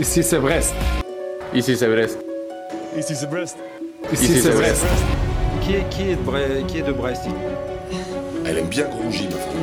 Ici 0.00 0.22
c'est 0.22 0.38
Brest. 0.38 0.74
Ici 1.54 1.76
c'est 1.76 1.86
Brest. 1.86 2.18
Ici 2.96 3.14
c'est 3.14 3.28
Brest. 3.28 3.56
Ici 4.12 4.40
c'est 4.40 4.50
Brest. 4.52 4.84
Qui 5.62 5.74
est, 5.74 5.88
qui 5.90 6.02
est 6.10 6.16
de 6.16 6.22
Brest, 6.22 6.66
qui 6.68 6.78
est 6.78 6.82
de 6.82 6.92
Brest 6.92 7.22
Elle 8.46 8.58
aime 8.58 8.68
bien 8.68 8.86
Grongy, 8.86 9.28
ma 9.28 9.36
femme. 9.36 9.60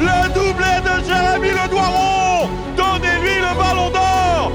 Le 0.00 0.34
doublé 0.34 0.72
de 0.82 1.04
Jérémy 1.06 1.50
Le 1.50 1.70
Doiron 1.70 2.48
Donnez-lui 2.76 3.36
le 3.38 3.56
ballon 3.56 3.90
d'or 3.90 4.52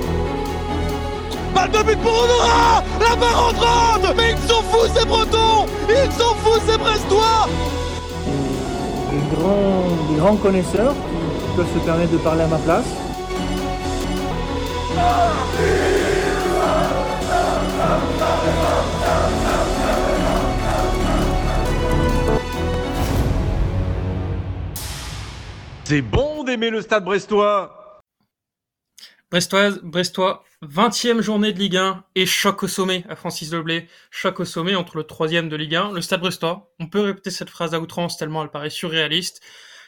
Balle 1.56 1.72
de 1.72 1.84
but 1.84 1.98
pour 2.00 2.12
Honora 2.12 2.84
La 3.00 3.16
barre 3.16 3.48
entrante 3.48 4.16
Mais 4.18 4.32
ils 4.34 4.50
sont 4.50 4.62
fous 4.64 4.88
ces 4.94 5.06
Bretons 5.06 5.66
Ils 5.88 6.12
sont 6.12 6.36
fous 6.44 6.60
ces 6.68 6.78
Brestois 6.78 7.48
des 9.12 9.36
grands, 9.36 9.88
des 10.12 10.20
grands 10.20 10.36
connaisseurs 10.36 10.94
qui 10.94 11.56
peuvent 11.56 11.74
se 11.74 11.80
permettre 11.86 12.12
de 12.12 12.18
parler 12.18 12.44
à 12.44 12.48
ma 12.48 12.58
place. 12.58 12.86
C'est 25.86 26.04
bon 26.04 26.44
d'aimer 26.44 26.70
le 26.70 26.84
stade 26.84 27.04
brestois 27.04 27.80
Brestoise, 29.32 29.80
Brestois, 29.84 30.44
20e 30.64 31.22
journée 31.22 31.54
de 31.54 31.60
Ligue 31.60 31.78
1 31.78 32.04
et 32.16 32.26
choc 32.26 32.64
au 32.64 32.68
sommet 32.68 33.06
à 33.10 33.16
Francis 33.16 33.52
Leblé. 33.52 33.88
Choc 34.10 34.40
au 34.40 34.46
sommet 34.46 34.74
entre 34.74 34.98
le 34.98 35.04
troisième 35.04 35.50
de 35.50 35.56
Ligue 35.56 35.76
1, 35.76 35.92
le 35.94 36.02
Stade 36.02 36.20
Brestois. 36.20 36.72
On 36.80 36.88
peut 36.88 37.02
répéter 37.02 37.30
cette 37.30 37.52
phrase 37.52 37.76
à 37.76 37.80
outrance 37.80 38.18
tellement 38.18 38.44
elle 38.44 38.50
paraît 38.50 38.72
surréaliste. 38.72 39.42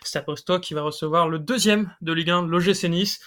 Stade 0.04 0.26
Brestois 0.26 0.59
qui 0.59 0.76
va 0.76 0.84
recevoir 0.84 1.28
le 1.28 1.40
deuxième 1.40 1.92
de 2.02 2.14
Ligue 2.14 2.30
1, 2.30 2.48
l'OGC 2.48 2.84
Nice. 2.90 3.20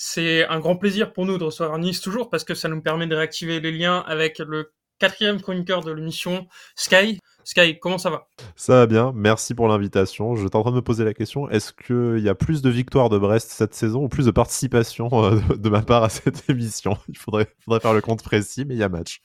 C'est 0.00 0.46
un 0.46 0.60
grand 0.60 0.76
plaisir 0.76 1.12
pour 1.12 1.26
nous 1.26 1.38
de 1.38 1.44
recevoir 1.44 1.76
Nice 1.76 2.00
toujours 2.00 2.30
parce 2.30 2.44
que 2.44 2.54
ça 2.54 2.68
nous 2.68 2.80
permet 2.80 3.08
de 3.08 3.16
réactiver 3.16 3.58
les 3.58 3.72
liens 3.72 4.04
avec 4.06 4.38
le 4.38 4.72
quatrième 5.00 5.40
chroniqueur 5.40 5.82
de 5.82 5.90
l'émission, 5.90 6.46
Sky. 6.76 7.18
Sky, 7.42 7.80
comment 7.80 7.98
ça 7.98 8.08
va? 8.08 8.28
Ça 8.54 8.74
va 8.74 8.86
bien, 8.86 9.10
merci 9.12 9.56
pour 9.56 9.66
l'invitation. 9.66 10.36
J'étais 10.36 10.54
en 10.54 10.62
train 10.62 10.70
de 10.70 10.76
me 10.76 10.82
poser 10.82 11.04
la 11.04 11.14
question, 11.14 11.50
est-ce 11.50 11.72
qu'il 11.72 12.22
y 12.22 12.28
a 12.28 12.36
plus 12.36 12.62
de 12.62 12.70
victoires 12.70 13.08
de 13.08 13.18
Brest 13.18 13.50
cette 13.50 13.74
saison 13.74 14.04
ou 14.04 14.08
plus 14.08 14.26
de 14.26 14.30
participation 14.30 15.08
euh, 15.12 15.40
de, 15.48 15.54
de 15.56 15.68
ma 15.68 15.82
part 15.82 16.04
à 16.04 16.10
cette 16.10 16.44
émission? 16.48 16.96
Il 17.08 17.18
faudrait, 17.18 17.48
faudrait 17.64 17.80
faire 17.80 17.92
le 17.92 18.00
compte 18.00 18.22
précis, 18.22 18.64
mais 18.64 18.76
il 18.76 18.78
y 18.78 18.84
a 18.84 18.88
match. 18.88 19.20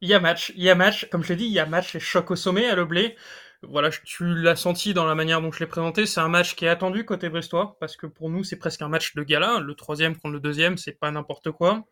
Il 0.00 0.08
y 0.08 0.14
a 0.14 0.20
match, 0.20 0.50
il 0.56 0.62
y 0.62 0.70
a 0.70 0.74
match, 0.74 1.10
comme 1.10 1.22
je 1.22 1.28
l'ai 1.28 1.36
dit, 1.36 1.44
il 1.44 1.52
y 1.52 1.60
a 1.60 1.66
match 1.66 1.94
et 1.94 2.00
choc 2.00 2.30
au 2.30 2.36
sommet 2.36 2.66
à 2.70 2.74
Leblé. 2.74 3.16
Voilà, 3.62 3.90
tu 3.90 4.24
l'as 4.24 4.54
senti 4.54 4.94
dans 4.94 5.04
la 5.04 5.16
manière 5.16 5.42
dont 5.42 5.50
je 5.50 5.58
l'ai 5.58 5.66
présenté, 5.66 6.06
c'est 6.06 6.20
un 6.20 6.28
match 6.28 6.54
qui 6.54 6.64
est 6.64 6.68
attendu 6.68 7.04
côté 7.04 7.28
brestois, 7.28 7.76
parce 7.80 7.96
que 7.96 8.06
pour 8.06 8.30
nous 8.30 8.44
c'est 8.44 8.56
presque 8.56 8.82
un 8.82 8.88
match 8.88 9.16
de 9.16 9.22
gala, 9.24 9.58
le 9.58 9.74
troisième 9.74 10.14
contre 10.16 10.34
le 10.34 10.40
deuxième, 10.40 10.78
c'est 10.78 10.92
pas 10.92 11.10
n'importe 11.10 11.50
quoi. 11.50 11.84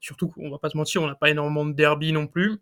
Surtout 0.00 0.28
qu'on 0.28 0.50
va 0.50 0.58
pas 0.58 0.70
se 0.70 0.76
mentir, 0.78 1.02
on 1.02 1.06
n'a 1.06 1.14
pas 1.14 1.28
énormément 1.28 1.66
de 1.66 1.72
derby 1.72 2.12
non 2.12 2.26
plus. 2.26 2.58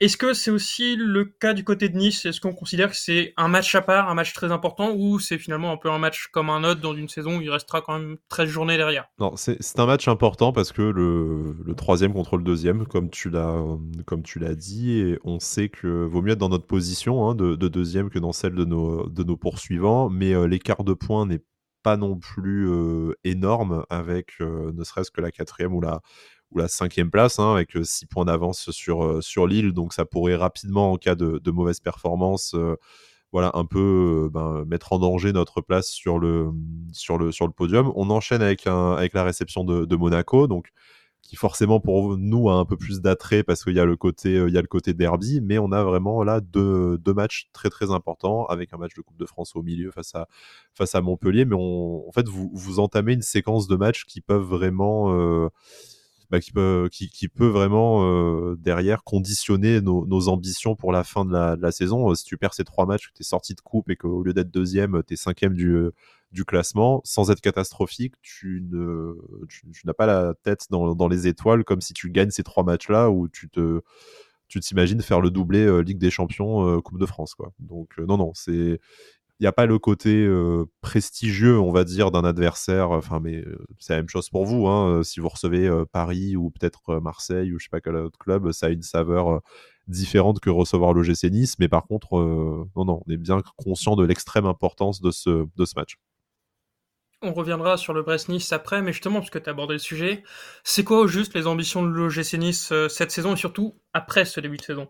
Est-ce 0.00 0.16
que 0.16 0.32
c'est 0.32 0.50
aussi 0.50 0.96
le 0.96 1.26
cas 1.26 1.52
du 1.52 1.62
côté 1.62 1.90
de 1.90 1.98
Nice? 1.98 2.24
Est-ce 2.24 2.40
qu'on 2.40 2.54
considère 2.54 2.88
que 2.88 2.96
c'est 2.96 3.34
un 3.36 3.48
match 3.48 3.74
à 3.74 3.82
part, 3.82 4.08
un 4.08 4.14
match 4.14 4.32
très 4.32 4.50
important, 4.50 4.94
ou 4.96 5.18
c'est 5.18 5.36
finalement 5.36 5.72
un 5.72 5.76
peu 5.76 5.90
un 5.90 5.98
match 5.98 6.28
comme 6.32 6.48
un 6.48 6.64
autre 6.64 6.80
dans 6.80 6.94
une 6.94 7.10
saison 7.10 7.36
où 7.36 7.42
il 7.42 7.50
restera 7.50 7.82
quand 7.82 7.98
même 7.98 8.16
13 8.30 8.48
journées 8.48 8.78
derrière? 8.78 9.08
Non, 9.18 9.34
c'est 9.36 9.78
un 9.78 9.84
match 9.84 10.08
important 10.08 10.54
parce 10.54 10.72
que 10.72 10.80
le, 10.80 11.74
troisième 11.74 12.14
contre 12.14 12.38
le 12.38 12.42
deuxième, 12.42 12.86
comme 12.86 13.10
tu 13.10 13.28
l'as 13.28 14.54
dit, 14.54 15.00
et 15.00 15.18
on 15.22 15.38
sait 15.38 15.68
que 15.68 16.06
vaut 16.06 16.22
mieux 16.22 16.32
être 16.32 16.38
dans 16.38 16.48
notre 16.48 16.66
position 16.66 17.28
hein, 17.28 17.34
de, 17.34 17.54
de 17.54 17.68
deuxième 17.68 18.08
que 18.08 18.18
dans 18.18 18.32
celle 18.32 18.54
de 18.54 18.64
nos, 18.64 19.06
de 19.06 19.22
nos 19.22 19.36
poursuivants, 19.36 20.08
mais 20.08 20.32
euh, 20.32 20.46
l'écart 20.46 20.82
de 20.82 20.94
points 20.94 21.26
n'est 21.26 21.44
pas 21.82 21.96
non 21.96 22.18
plus 22.18 22.70
euh, 22.70 23.14
énorme 23.24 23.84
avec 23.90 24.40
euh, 24.40 24.72
ne 24.72 24.84
serait-ce 24.84 25.10
que 25.10 25.20
la 25.20 25.30
quatrième 25.30 25.74
ou 25.74 25.80
la, 25.80 26.00
ou 26.52 26.58
la 26.58 26.68
cinquième 26.68 27.10
place, 27.10 27.38
hein, 27.38 27.52
avec 27.54 27.76
6 27.82 28.06
points 28.06 28.24
d'avance 28.24 28.70
sur, 28.70 29.04
euh, 29.04 29.20
sur 29.20 29.46
Lille. 29.46 29.72
Donc 29.72 29.92
ça 29.92 30.04
pourrait 30.04 30.36
rapidement, 30.36 30.92
en 30.92 30.96
cas 30.96 31.14
de, 31.14 31.38
de 31.38 31.50
mauvaise 31.50 31.80
performance, 31.80 32.54
euh, 32.54 32.76
voilà, 33.32 33.52
un 33.54 33.64
peu 33.64 34.24
euh, 34.26 34.30
ben, 34.30 34.64
mettre 34.66 34.92
en 34.92 34.98
danger 34.98 35.32
notre 35.32 35.60
place 35.60 35.88
sur 35.88 36.18
le, 36.18 36.50
sur 36.92 37.18
le, 37.18 37.32
sur 37.32 37.46
le 37.46 37.52
podium. 37.52 37.92
On 37.94 38.10
enchaîne 38.10 38.42
avec, 38.42 38.66
un, 38.66 38.92
avec 38.92 39.14
la 39.14 39.24
réception 39.24 39.64
de, 39.64 39.96
Monaco, 39.96 40.46
donc 40.46 40.70
qui 41.22 41.36
forcément 41.36 41.80
pour 41.80 42.16
nous 42.16 42.48
a 42.48 42.54
un 42.54 42.64
peu 42.64 42.76
plus 42.76 43.02
d'attrait 43.02 43.42
parce 43.44 43.62
qu'il 43.62 43.74
y 43.74 43.80
a 43.80 43.84
le 43.84 43.96
côté 43.96 44.32
y 44.32 44.56
a 44.56 44.62
le 44.62 44.66
côté 44.66 44.94
derby 44.94 45.40
mais 45.42 45.58
on 45.58 45.70
a 45.70 45.84
vraiment 45.84 46.24
là 46.24 46.40
deux, 46.40 46.96
deux 46.96 47.12
matchs 47.12 47.50
très 47.52 47.68
très 47.68 47.90
importants 47.90 48.46
avec 48.46 48.72
un 48.72 48.78
match 48.78 48.94
de 48.94 49.02
Coupe 49.02 49.18
de 49.18 49.26
France 49.26 49.54
au 49.54 49.62
milieu 49.62 49.90
face 49.90 50.14
à 50.14 50.26
face 50.72 50.94
à 50.94 51.02
Montpellier 51.02 51.44
mais 51.44 51.56
on, 51.56 52.08
en 52.08 52.12
fait 52.12 52.26
vous 52.26 52.50
vous 52.54 52.80
entamez 52.80 53.12
une 53.12 53.22
séquence 53.22 53.68
de 53.68 53.76
matchs 53.76 54.06
qui 54.06 54.22
peuvent 54.22 54.42
vraiment 54.42 55.14
euh, 55.14 55.50
bah, 56.30 56.40
qui 56.40 56.52
peut 56.52 56.88
qui, 56.92 57.08
qui 57.10 57.28
peut 57.28 57.48
vraiment 57.48 58.04
euh, 58.04 58.56
derrière 58.58 59.02
conditionner 59.04 59.80
nos, 59.80 60.06
nos, 60.06 60.28
ambitions 60.28 60.76
pour 60.76 60.92
la 60.92 61.04
fin 61.04 61.24
de 61.24 61.32
la, 61.32 61.56
de 61.56 61.62
la 61.62 61.72
saison. 61.72 62.14
Si 62.14 62.24
tu 62.24 62.36
perds 62.36 62.54
ces 62.54 62.64
trois 62.64 62.86
matchs, 62.86 63.10
tu 63.14 63.22
es 63.22 63.24
sorti 63.24 63.54
de 63.54 63.60
coupe 63.60 63.90
et 63.90 63.96
qu'au 63.96 64.22
lieu 64.22 64.32
d'être 64.32 64.50
deuxième, 64.50 65.02
tu 65.06 65.14
es 65.14 65.16
cinquième 65.16 65.54
du, 65.54 65.90
du 66.32 66.44
classement, 66.44 67.00
sans 67.04 67.30
être 67.30 67.40
catastrophique, 67.40 68.14
tu 68.22 68.64
ne 68.70 69.14
tu, 69.48 69.66
n'as 69.84 69.92
pas 69.92 70.06
la 70.06 70.34
tête 70.42 70.66
dans, 70.70 70.94
dans 70.94 71.08
les 71.08 71.26
étoiles 71.26 71.64
comme 71.64 71.80
si 71.80 71.92
tu 71.92 72.10
gagnes 72.10 72.30
ces 72.30 72.44
trois 72.44 72.62
matchs-là 72.62 73.10
où 73.10 73.28
tu 73.28 73.48
te 73.48 73.82
tu 74.50 74.60
t'imagines 74.60 75.00
faire 75.00 75.20
le 75.20 75.30
doublé 75.30 75.60
euh, 75.60 75.80
Ligue 75.80 75.98
des 75.98 76.10
Champions, 76.10 76.66
euh, 76.66 76.80
Coupe 76.80 76.98
de 76.98 77.06
France, 77.06 77.34
quoi. 77.34 77.52
Donc 77.60 77.92
euh, 77.98 78.04
non, 78.06 78.18
non, 78.18 78.32
c'est 78.34 78.80
n'y 79.40 79.46
a 79.46 79.52
pas 79.52 79.66
le 79.66 79.78
côté 79.78 80.28
prestigieux, 80.80 81.58
on 81.58 81.72
va 81.72 81.84
dire, 81.84 82.10
d'un 82.10 82.24
adversaire. 82.24 82.90
Enfin, 82.90 83.20
mais 83.20 83.44
c'est 83.78 83.94
la 83.94 84.00
même 84.00 84.08
chose 84.08 84.28
pour 84.28 84.44
vous. 84.44 84.66
Hein, 84.66 85.02
si 85.02 85.20
vous 85.20 85.28
recevez 85.28 85.70
Paris 85.92 86.36
ou 86.36 86.50
peut-être 86.50 87.00
Marseille 87.00 87.52
ou 87.52 87.58
je 87.58 87.64
sais 87.64 87.70
pas 87.70 87.80
quel 87.80 87.96
autre 87.96 88.18
club, 88.18 88.52
ça 88.52 88.66
a 88.66 88.68
une 88.70 88.82
saveur 88.82 89.40
différente 89.88 90.40
que 90.40 90.50
recevoir 90.50 90.92
le 90.92 91.02
GC 91.02 91.30
Nice. 91.30 91.58
Mais 91.58 91.68
par 91.68 91.86
contre, 91.86 92.16
non, 92.76 92.84
non, 92.84 93.02
on 93.06 93.10
est 93.10 93.16
bien 93.16 93.40
conscient 93.56 93.96
de 93.96 94.04
l'extrême 94.04 94.46
importance 94.46 95.00
de 95.00 95.10
ce, 95.10 95.46
de 95.56 95.64
ce 95.64 95.72
match. 95.76 95.96
On 97.22 97.32
reviendra 97.34 97.76
sur 97.76 97.92
le 97.92 98.02
Brest-Nice 98.02 98.50
après, 98.52 98.80
mais 98.80 98.92
justement, 98.92 99.18
parce 99.18 99.28
que 99.28 99.38
tu 99.38 99.48
as 99.48 99.52
abordé 99.52 99.74
le 99.74 99.78
sujet, 99.78 100.22
c'est 100.64 100.84
quoi 100.84 101.00
au 101.00 101.06
juste 101.06 101.34
les 101.34 101.46
ambitions 101.46 101.82
de 101.82 101.88
l'OGC 101.88 102.34
Nice 102.38 102.72
cette 102.88 103.10
saison 103.10 103.34
et 103.34 103.36
surtout 103.36 103.78
après 103.92 104.24
ce 104.24 104.40
début 104.40 104.56
de 104.56 104.62
saison? 104.62 104.88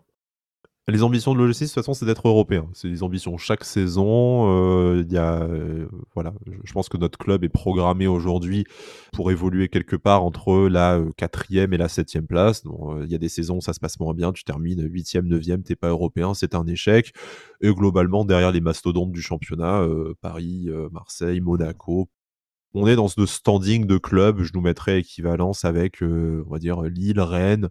Les 0.87 1.03
ambitions 1.03 1.33
de 1.33 1.39
l'OGC, 1.39 1.61
de 1.61 1.65
toute 1.65 1.73
façon, 1.75 1.93
c'est 1.93 2.05
d'être 2.05 2.27
européen. 2.27 2.67
C'est 2.73 2.89
des 2.89 3.03
ambitions 3.03 3.37
chaque 3.37 3.63
saison. 3.63 4.49
Euh, 4.51 5.03
y 5.07 5.17
a, 5.17 5.43
euh, 5.43 5.87
voilà, 6.15 6.33
je 6.63 6.73
pense 6.73 6.89
que 6.89 6.97
notre 6.97 7.19
club 7.19 7.43
est 7.43 7.49
programmé 7.49 8.07
aujourd'hui 8.07 8.65
pour 9.13 9.29
évoluer 9.31 9.69
quelque 9.69 9.95
part 9.95 10.23
entre 10.23 10.67
la 10.67 10.99
quatrième 11.17 11.73
et 11.73 11.77
la 11.77 11.87
septième 11.87 12.25
place. 12.25 12.63
Il 13.03 13.11
y 13.11 13.15
a 13.15 13.19
des 13.19 13.29
saisons 13.29 13.57
où 13.57 13.61
ça 13.61 13.73
se 13.73 13.79
passe 13.79 13.99
moins 13.99 14.15
bien. 14.15 14.33
Tu 14.33 14.43
termines 14.43 14.81
huitième, 14.83 15.27
neuvième, 15.27 15.61
t'es 15.61 15.75
pas 15.75 15.89
européen, 15.89 16.33
c'est 16.33 16.55
un 16.55 16.65
échec. 16.65 17.13
Et 17.61 17.71
globalement, 17.71 18.25
derrière 18.25 18.51
les 18.51 18.61
mastodontes 18.61 19.11
du 19.11 19.21
championnat, 19.21 19.81
euh, 19.81 20.15
Paris, 20.19 20.67
Marseille, 20.91 21.41
Monaco, 21.41 22.09
on 22.73 22.87
est 22.87 22.95
dans 22.95 23.07
ce 23.07 23.25
standing 23.25 23.85
de 23.85 23.97
club. 23.97 24.41
Je 24.41 24.51
nous 24.55 24.61
mettrais 24.61 24.99
équivalence 24.99 25.63
avec, 25.63 26.01
on 26.01 26.49
va 26.49 26.57
dire, 26.57 26.81
Lille, 26.83 27.19
Rennes, 27.19 27.69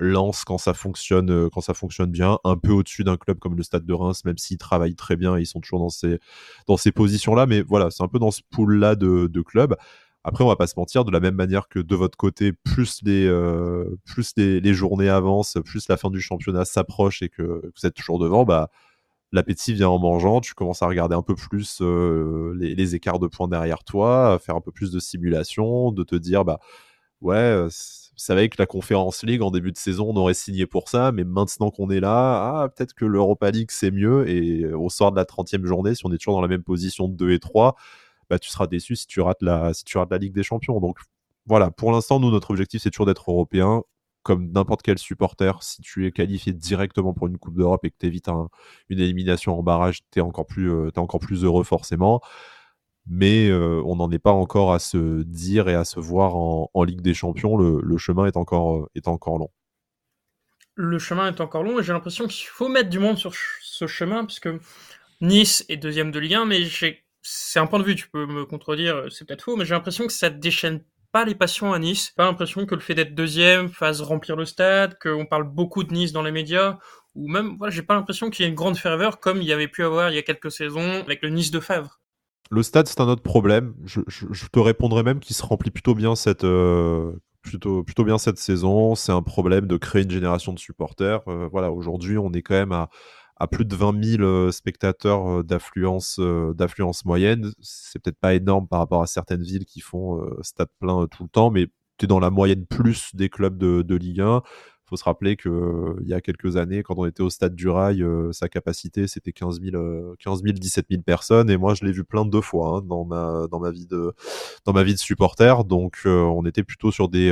Lance 0.00 0.44
quand 0.44 0.58
ça 0.58 0.74
fonctionne 0.74 1.30
euh, 1.30 1.48
quand 1.52 1.60
ça 1.60 1.74
fonctionne 1.74 2.10
bien, 2.10 2.38
un 2.44 2.56
peu 2.56 2.72
au-dessus 2.72 3.04
d'un 3.04 3.16
club 3.16 3.38
comme 3.38 3.56
le 3.56 3.62
Stade 3.62 3.84
de 3.86 3.92
Reims, 3.92 4.24
même 4.24 4.38
s'ils 4.38 4.58
travaillent 4.58 4.96
très 4.96 5.16
bien, 5.16 5.38
ils 5.38 5.46
sont 5.46 5.60
toujours 5.60 5.80
dans 5.80 5.90
ces 5.90 6.18
dans 6.66 6.76
ces 6.76 6.90
positions-là. 6.90 7.46
Mais 7.46 7.62
voilà, 7.62 7.90
c'est 7.90 8.02
un 8.02 8.08
peu 8.08 8.18
dans 8.18 8.30
ce 8.30 8.40
pool-là 8.50 8.96
de, 8.96 9.26
de 9.26 9.40
clubs. 9.42 9.76
Après, 10.24 10.44
on 10.44 10.48
va 10.48 10.56
pas 10.56 10.66
se 10.66 10.74
mentir, 10.76 11.04
de 11.04 11.10
la 11.10 11.20
même 11.20 11.34
manière 11.34 11.68
que 11.68 11.78
de 11.78 11.96
votre 11.96 12.18
côté, 12.18 12.52
plus 12.52 13.00
les 13.04 13.26
euh, 13.26 13.96
plus 14.04 14.34
les, 14.36 14.74
journées 14.74 15.08
avancent, 15.08 15.56
plus 15.64 15.88
la 15.88 15.96
fin 15.96 16.10
du 16.10 16.20
championnat 16.20 16.64
s'approche 16.66 17.22
et 17.22 17.30
que 17.30 17.42
vous 17.42 17.86
êtes 17.86 17.94
toujours 17.94 18.18
devant, 18.18 18.44
bah 18.44 18.70
l'appétit 19.32 19.72
vient 19.74 19.88
en 19.88 19.98
mangeant. 19.98 20.40
Tu 20.40 20.54
commences 20.54 20.82
à 20.82 20.86
regarder 20.88 21.14
un 21.16 21.22
peu 21.22 21.34
plus 21.34 21.80
euh, 21.82 22.54
les, 22.58 22.74
les, 22.74 22.94
écarts 22.96 23.18
de 23.18 23.28
points 23.28 23.48
derrière 23.48 23.84
toi, 23.84 24.34
à 24.34 24.38
faire 24.38 24.56
un 24.56 24.60
peu 24.60 24.72
plus 24.72 24.90
de 24.92 25.00
simulation, 25.00 25.92
de 25.92 26.04
te 26.04 26.16
dire 26.16 26.44
bah 26.44 26.60
ouais 27.22 27.68
savait 28.20 28.48
que 28.48 28.56
la 28.58 28.66
Conférence 28.66 29.22
League 29.22 29.42
en 29.42 29.50
début 29.50 29.72
de 29.72 29.78
saison, 29.78 30.10
on 30.10 30.16
aurait 30.16 30.34
signé 30.34 30.66
pour 30.66 30.88
ça, 30.88 31.12
mais 31.12 31.24
maintenant 31.24 31.70
qu'on 31.70 31.90
est 31.90 32.00
là, 32.00 32.62
ah, 32.62 32.68
peut-être 32.68 32.94
que 32.94 33.04
l'Europa 33.04 33.50
League 33.50 33.70
c'est 33.70 33.90
mieux. 33.90 34.28
Et 34.28 34.66
au 34.72 34.90
soir 34.90 35.10
de 35.10 35.16
la 35.16 35.24
30e 35.24 35.64
journée, 35.64 35.94
si 35.94 36.04
on 36.06 36.12
est 36.12 36.18
toujours 36.18 36.34
dans 36.34 36.42
la 36.42 36.48
même 36.48 36.62
position 36.62 37.08
de 37.08 37.14
2 37.14 37.32
et 37.32 37.38
3, 37.38 37.76
bah, 38.28 38.38
tu 38.38 38.50
seras 38.50 38.66
déçu 38.66 38.96
si 38.96 39.06
tu 39.06 39.20
rates 39.20 39.42
la, 39.42 39.72
la 40.10 40.18
Ligue 40.18 40.34
des 40.34 40.42
Champions. 40.42 40.80
Donc 40.80 40.98
voilà, 41.46 41.70
pour 41.70 41.92
l'instant, 41.92 42.20
nous, 42.20 42.30
notre 42.30 42.50
objectif, 42.50 42.82
c'est 42.82 42.90
toujours 42.90 43.06
d'être 43.06 43.30
européen. 43.30 43.82
Comme 44.22 44.52
n'importe 44.52 44.82
quel 44.82 44.98
supporter, 44.98 45.62
si 45.62 45.80
tu 45.80 46.06
es 46.06 46.12
qualifié 46.12 46.52
directement 46.52 47.14
pour 47.14 47.26
une 47.26 47.38
Coupe 47.38 47.56
d'Europe 47.56 47.84
et 47.86 47.90
que 47.90 47.96
tu 47.98 48.06
évites 48.06 48.28
un, 48.28 48.50
une 48.90 49.00
élimination 49.00 49.58
en 49.58 49.62
barrage, 49.62 50.00
tu 50.12 50.20
es, 50.20 50.22
euh, 50.22 50.90
es 50.94 50.98
encore 50.98 51.20
plus 51.20 51.44
heureux 51.44 51.64
forcément 51.64 52.20
mais 53.10 53.48
euh, 53.48 53.82
on 53.84 53.96
n'en 53.96 54.08
est 54.12 54.20
pas 54.20 54.30
encore 54.30 54.72
à 54.72 54.78
se 54.78 55.22
dire 55.24 55.68
et 55.68 55.74
à 55.74 55.84
se 55.84 55.98
voir 55.98 56.36
en, 56.36 56.84
Ligue 56.84 57.00
des 57.00 57.12
Champions. 57.12 57.56
Le, 57.56 57.98
chemin 57.98 58.26
est 58.26 58.36
encore, 58.36 58.88
est 58.94 59.08
encore 59.08 59.38
long. 59.38 59.50
Le 60.76 60.98
chemin 60.98 61.26
est 61.26 61.40
encore 61.40 61.64
long 61.64 61.80
et 61.80 61.82
j'ai 61.82 61.92
l'impression 61.92 62.26
qu'il 62.28 62.46
faut 62.46 62.68
mettre 62.68 62.88
du 62.88 63.00
monde 63.00 63.18
sur 63.18 63.34
ce 63.34 63.86
chemin 63.88 64.24
puisque 64.24 64.48
Nice 65.20 65.64
est 65.68 65.76
deuxième 65.76 66.12
de 66.12 66.20
Ligue 66.20 66.34
1, 66.34 66.46
mais 66.46 66.60
c'est 67.20 67.58
un 67.58 67.66
point 67.66 67.80
de 67.80 67.84
vue, 67.84 67.96
tu 67.96 68.08
peux 68.08 68.26
me 68.26 68.46
contredire, 68.46 69.06
c'est 69.10 69.26
peut-être 69.26 69.42
faux, 69.42 69.56
mais 69.56 69.64
j'ai 69.64 69.74
l'impression 69.74 70.06
que 70.06 70.12
ça 70.12 70.30
déchaîne 70.30 70.82
pas 71.10 71.24
les 71.24 71.34
passions 71.34 71.72
à 71.72 71.78
Nice. 71.80 72.12
Pas 72.16 72.24
l'impression 72.24 72.64
que 72.64 72.76
le 72.76 72.80
fait 72.80 72.94
d'être 72.94 73.16
deuxième 73.16 73.68
fasse 73.68 74.00
remplir 74.00 74.36
le 74.36 74.44
stade, 74.44 74.96
qu'on 75.00 75.26
parle 75.26 75.44
beaucoup 75.44 75.82
de 75.82 75.92
Nice 75.92 76.12
dans 76.12 76.22
les 76.22 76.30
médias, 76.30 76.78
ou 77.16 77.28
même, 77.28 77.56
voilà, 77.58 77.74
j'ai 77.74 77.82
pas 77.82 77.94
l'impression 77.94 78.30
qu'il 78.30 78.44
y 78.44 78.46
ait 78.46 78.50
une 78.50 78.54
grande 78.54 78.78
ferveur 78.78 79.18
comme 79.18 79.42
il 79.42 79.48
y 79.48 79.52
avait 79.52 79.66
pu 79.66 79.82
avoir 79.82 80.10
il 80.10 80.14
y 80.14 80.18
a 80.18 80.22
quelques 80.22 80.52
saisons 80.52 81.02
avec 81.02 81.22
le 81.22 81.30
Nice 81.30 81.50
de 81.50 81.58
Favre. 81.58 81.99
Le 82.50 82.64
stade, 82.64 82.88
c'est 82.88 83.00
un 83.00 83.08
autre 83.08 83.22
problème. 83.22 83.74
Je, 83.84 84.00
te 84.48 84.58
répondrai 84.58 85.04
même 85.04 85.20
qu'il 85.20 85.36
se 85.36 85.44
remplit 85.44 85.70
plutôt 85.70 85.94
bien 85.94 86.16
cette, 86.16 86.42
euh, 86.42 87.12
plutôt, 87.42 87.84
bien 88.04 88.18
cette 88.18 88.38
saison. 88.38 88.96
C'est 88.96 89.12
un 89.12 89.22
problème 89.22 89.68
de 89.68 89.76
créer 89.76 90.02
une 90.02 90.10
génération 90.10 90.52
de 90.52 90.58
supporters. 90.58 91.20
Euh, 91.28 91.48
voilà, 91.50 91.70
aujourd'hui, 91.70 92.18
on 92.18 92.32
est 92.32 92.42
quand 92.42 92.54
même 92.54 92.72
à, 92.72 92.90
à 93.36 93.46
plus 93.46 93.64
de 93.64 93.76
20 93.76 94.02
000 94.02 94.22
euh, 94.22 94.50
spectateurs 94.50 95.44
d'affluence, 95.44 96.18
d'affluence 96.18 97.04
moyenne. 97.04 97.52
C'est 97.60 98.02
peut-être 98.02 98.18
pas 98.18 98.34
énorme 98.34 98.66
par 98.66 98.80
rapport 98.80 99.02
à 99.02 99.06
certaines 99.06 99.42
villes 99.42 99.64
qui 99.64 99.80
font 99.80 100.20
stade 100.42 100.70
plein 100.80 101.06
tout 101.06 101.22
le 101.22 101.28
temps, 101.28 101.52
mais 101.52 101.68
tu 101.98 102.06
es 102.06 102.08
dans 102.08 102.18
la 102.18 102.30
moyenne 102.30 102.66
plus 102.66 103.14
des 103.14 103.28
clubs 103.28 103.58
de, 103.58 103.82
de 103.82 103.94
Ligue 103.94 104.22
1 104.22 104.42
faut 104.90 104.96
se 104.96 105.04
rappeler 105.04 105.36
qu'il 105.36 105.52
euh, 105.52 105.94
il 106.02 106.08
y 106.08 106.14
a 106.14 106.20
quelques 106.20 106.56
années, 106.56 106.82
quand 106.82 106.94
on 106.98 107.06
était 107.06 107.22
au 107.22 107.30
stade 107.30 107.54
du 107.54 107.68
Rail, 107.68 108.02
euh, 108.02 108.32
sa 108.32 108.48
capacité 108.48 109.06
c'était 109.06 109.32
15 109.32 109.60
000, 109.62 110.16
15 110.18 110.42
17 110.42 110.86
000 110.90 111.02
personnes. 111.02 111.48
Et 111.48 111.56
moi, 111.56 111.74
je 111.74 111.84
l'ai 111.84 111.92
vu 111.92 112.04
plein 112.04 112.26
de 112.26 112.40
fois 112.40 112.78
hein, 112.78 112.82
dans 112.82 113.60
ma 113.60 113.72
vie 114.82 114.94
de 114.94 114.98
supporter. 114.98 115.64
Donc, 115.64 116.00
euh, 116.06 116.20
on 116.22 116.44
était 116.44 116.64
plutôt 116.64 116.90
sur 116.90 117.08
des 117.08 117.30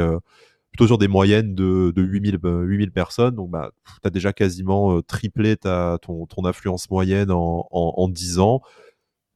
moyennes 1.09 1.55
de, 1.55 1.93
de 1.95 2.03
8000, 2.03 2.39
8000 2.43 2.93
personnes. 2.93 3.35
Donc, 3.35 3.51
bah, 3.51 3.73
tu 4.03 4.07
as 4.07 4.11
déjà 4.11 4.33
quasiment 4.33 5.03
triplé 5.03 5.57
ton, 5.57 6.27
ton 6.27 6.45
affluence 6.45 6.89
moyenne 6.91 7.33
en, 7.33 7.67
en, 7.71 7.95
en 7.97 8.09
10 8.09 8.39
ans 8.39 8.63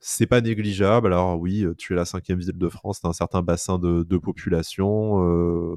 c'est 0.03 0.27
pas 0.27 0.41
négligeable. 0.41 1.07
Alors 1.07 1.39
oui, 1.39 1.65
euh, 1.65 1.75
tu 1.77 1.93
es 1.93 1.97
la 1.97 2.05
cinquième 2.05 2.41
ville 2.41 2.59
de 2.59 2.69
France, 2.69 3.01
tu 3.01 3.07
as 3.07 3.11
un 3.11 3.13
certain 3.15 3.41
bassin 3.43 3.79
de, 3.79 4.19
population, 4.19 5.25
euh, 5.25 5.77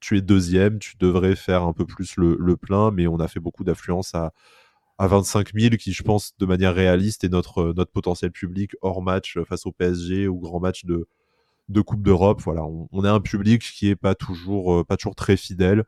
tu 0.00 0.16
es 0.16 0.22
deuxième, 0.22 0.78
tu 0.78 0.96
devrais 0.98 1.36
faire 1.36 1.62
un 1.64 1.74
peu 1.74 1.84
plus 1.84 2.16
le, 2.16 2.56
plein, 2.56 2.90
mais 2.90 3.06
on 3.06 3.20
a 3.20 3.28
fait 3.28 3.40
beaucoup 3.40 3.62
d'affluence 3.62 4.14
à, 4.14 4.32
à 4.98 5.06
25 5.06 5.52
000, 5.54 5.76
qui 5.76 5.92
je 5.92 6.02
pense 6.02 6.34
de 6.38 6.46
manière 6.46 6.74
réaliste 6.74 7.22
est 7.24 7.28
notre, 7.28 7.74
notre 7.76 7.92
potentiel 7.92 8.32
public 8.32 8.72
hors 8.80 9.02
match 9.02 9.38
face 9.46 9.66
au 9.66 9.72
PSG 9.72 10.26
ou 10.26 10.38
grand 10.38 10.60
match 10.60 10.84
de, 10.86 11.06
Coupe 11.82 12.02
d'Europe. 12.02 12.40
Voilà, 12.42 12.64
on, 12.64 13.04
a 13.04 13.12
un 13.12 13.20
public 13.20 13.62
qui 13.62 13.88
est 13.88 13.96
pas 13.96 14.14
toujours, 14.14 14.80
euh, 14.80 14.84
pas 14.84 14.96
toujours 14.96 15.14
très 15.14 15.36
fidèle. 15.36 15.84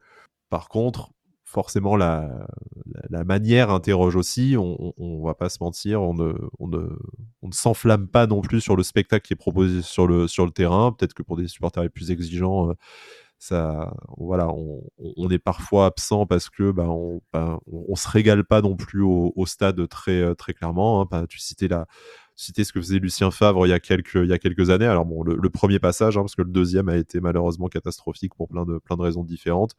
Par 0.50 0.68
contre, 0.68 1.10
forcément 1.52 1.96
la, 1.96 2.28
manière 3.10 3.70
interroge 3.70 4.16
aussi. 4.16 4.56
On, 4.58 4.94
on, 4.96 5.22
va 5.22 5.34
pas 5.34 5.48
se 5.48 5.58
mentir, 5.60 6.02
on 6.02 6.14
ne, 6.14 6.32
ne, 6.60 6.88
ne 7.42 7.52
s'enflamme 7.52 8.08
pas 8.08 8.26
non 8.26 8.40
plus 8.40 8.60
sur 8.60 8.74
le 8.74 8.82
spectacle 8.82 9.26
qui 9.26 9.34
est 9.34 9.36
proposé 9.36 9.82
sur 9.82 10.06
le, 10.06 10.50
terrain. 10.50 10.92
Peut-être 10.92 11.14
que 11.14 11.22
pour 11.22 11.36
des 11.36 11.48
supporters 11.48 11.82
les 11.82 11.90
plus 11.90 12.10
exigeants, 12.10 12.70
euh, 12.70 12.74
ça, 13.38 13.92
voilà, 14.16 14.48
on, 14.50 15.28
est 15.30 15.38
parfois 15.38 15.86
absent 15.86 16.26
parce 16.26 16.48
que 16.48 16.70
bah, 16.70 16.86
on, 16.88 17.20
bah, 17.32 17.58
se 17.96 18.08
régale 18.08 18.44
pas 18.44 18.62
non 18.62 18.76
plus 18.76 19.02
au, 19.02 19.32
stade 19.46 19.88
très, 19.88 20.20
euh, 20.20 20.34
très 20.34 20.54
clairement. 20.54 21.02
Hein. 21.02 21.08
Bah, 21.10 21.26
tu 21.28 21.38
citais 21.38 21.68
citer 22.34 22.64
ce 22.64 22.72
que 22.72 22.80
faisait 22.80 22.98
Lucien 22.98 23.30
Favre 23.30 23.66
il 23.66 23.70
y 23.70 23.72
a 23.74 23.80
quelques, 23.80 24.70
années. 24.70 24.86
Alors 24.86 25.04
bon, 25.04 25.22
le, 25.22 25.50
premier 25.50 25.80
passage, 25.80 26.16
hein, 26.16 26.22
parce 26.22 26.34
que 26.34 26.42
le 26.42 26.50
deuxième 26.50 26.88
a 26.88 26.96
été 26.96 27.20
malheureusement 27.20 27.68
catastrophique 27.68 28.34
pour 28.34 28.48
plein 28.48 28.64
de 28.64 29.02
raisons 29.02 29.24
différentes 29.24 29.76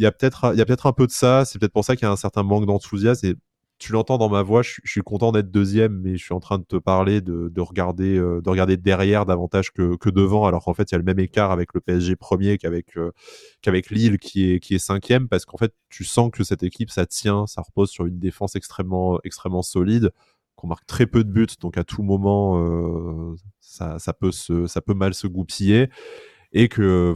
il 0.00 0.04
y 0.04 0.06
a 0.06 0.12
peut-être 0.12 0.54
peut-être 0.54 0.86
un 0.86 0.92
peu 0.92 1.06
de 1.06 1.12
ça. 1.12 1.44
C'est 1.44 1.58
peut-être 1.58 1.74
pour 1.74 1.84
ça 1.84 1.94
qu'il 1.94 2.06
y 2.06 2.08
a 2.08 2.12
un 2.12 2.16
certain 2.16 2.42
manque 2.42 2.64
d'enthousiasme. 2.66 3.34
Tu 3.78 3.92
l'entends 3.92 4.16
dans 4.16 4.30
ma 4.30 4.42
voix. 4.42 4.62
Je, 4.62 4.80
suis 4.84 5.02
content 5.02 5.30
d'être 5.30 5.50
deuxième, 5.50 6.00
mais 6.00 6.16
je 6.16 6.24
suis 6.24 6.34
en 6.34 6.40
train 6.40 6.58
de 6.58 6.64
te 6.64 6.76
parler 6.76 7.20
de, 7.20 7.48
de 7.48 7.60
regarder 7.60 8.16
euh, 8.16 8.40
de 8.40 8.50
regarder 8.50 8.76
derrière 8.78 9.26
davantage 9.26 9.72
que, 9.72 9.96
que 9.96 10.08
devant. 10.08 10.46
Alors 10.46 10.64
qu'en 10.64 10.72
fait, 10.72 10.90
il 10.90 10.92
y 10.92 10.96
a 10.96 10.98
le 10.98 11.04
même 11.04 11.18
écart 11.18 11.50
avec 11.50 11.74
le 11.74 11.80
PSG 11.80 12.16
premier 12.16 12.56
qu'avec 12.56 12.96
euh, 12.96 13.12
qu'avec 13.60 13.90
Lille 13.90 14.18
qui 14.18 14.52
est 14.52 14.60
qui 14.60 14.74
est 14.74 14.78
cinquième, 14.78 15.28
parce 15.28 15.44
qu'en 15.44 15.58
fait, 15.58 15.74
tu 15.90 16.04
sens 16.04 16.30
que 16.32 16.44
cette 16.44 16.62
équipe 16.62 16.90
ça 16.90 17.04
tient, 17.04 17.46
ça 17.46 17.60
repose 17.60 17.90
sur 17.90 18.06
une 18.06 18.18
défense 18.18 18.56
extrêmement 18.56 19.18
extrêmement 19.22 19.62
solide 19.62 20.12
qu'on 20.56 20.68
marque 20.68 20.86
très 20.86 21.06
peu 21.06 21.24
de 21.24 21.30
buts, 21.30 21.46
donc 21.60 21.78
à 21.78 21.84
tout 21.84 22.02
moment, 22.02 22.58
euh, 22.58 23.34
ça, 23.60 23.98
ça, 23.98 24.12
peut 24.12 24.30
se, 24.30 24.66
ça 24.66 24.82
peut 24.82 24.92
mal 24.92 25.14
se 25.14 25.26
goupiller, 25.26 25.88
et 26.52 26.68
que 26.68 27.14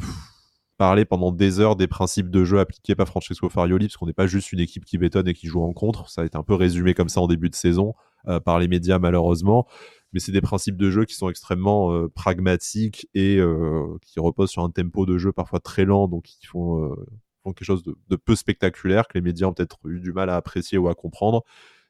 parler 0.85 1.07
pendant 1.07 1.33
des 1.33 1.61
heures 1.61 1.77
des 1.77 1.87
principes 1.87 2.29
de 2.29 2.45
jeu 2.45 2.61
appliqués 2.61 2.95
par 2.95 3.09
Francesco 3.09 3.49
Farioli, 3.49 3.87
parce 3.87 3.97
qu'on 3.97 4.05
n'est 4.05 4.13
pas 4.13 4.27
juste 4.27 4.53
une 4.53 4.61
équipe 4.61 4.85
qui 4.85 4.99
bétonne 4.99 5.27
et 5.27 5.33
qui 5.33 5.47
joue 5.47 5.63
en 5.63 5.73
contre. 5.73 6.11
Ça 6.11 6.21
a 6.21 6.25
été 6.27 6.37
un 6.37 6.43
peu 6.43 6.53
résumé 6.53 6.93
comme 6.93 7.09
ça 7.09 7.23
en 7.23 7.27
début 7.27 7.49
de 7.49 7.55
saison 7.55 7.95
euh, 8.29 8.39
par 8.39 8.59
les 8.59 8.69
médias 8.69 8.99
malheureusement. 8.99 9.67
Mais 10.13 10.21
c'est 10.21 10.31
des 10.31 10.43
principes 10.43 10.77
de 10.77 10.91
jeu 10.91 11.07
qui 11.07 11.15
sont 11.15 11.31
extrêmement 11.31 11.91
euh, 11.95 12.09
pragmatiques 12.15 13.09
et 13.15 13.39
euh, 13.39 13.97
qui 14.03 14.21
reposent 14.21 14.51
sur 14.51 14.63
un 14.63 14.69
tempo 14.69 15.07
de 15.07 15.17
jeu 15.17 15.33
parfois 15.33 15.59
très 15.59 15.87
lent, 15.87 16.07
donc 16.07 16.25
qui 16.25 16.45
font, 16.45 16.95
quelque 17.47 17.65
chose 17.65 17.83
de, 17.83 17.97
de, 18.11 18.17
peu 18.17 18.37
spectaculaire 18.37 19.09
que 19.09 19.15
les 19.15 19.23
médias 19.23 19.47
ont 19.47 19.55
peut-être 19.55 19.79
eu 19.87 20.01
du 20.01 20.13
mal 20.13 20.29
à 20.29 20.37
apprécier 20.37 20.77
ou 20.77 20.89
à 20.89 20.95
comprendre 20.95 21.45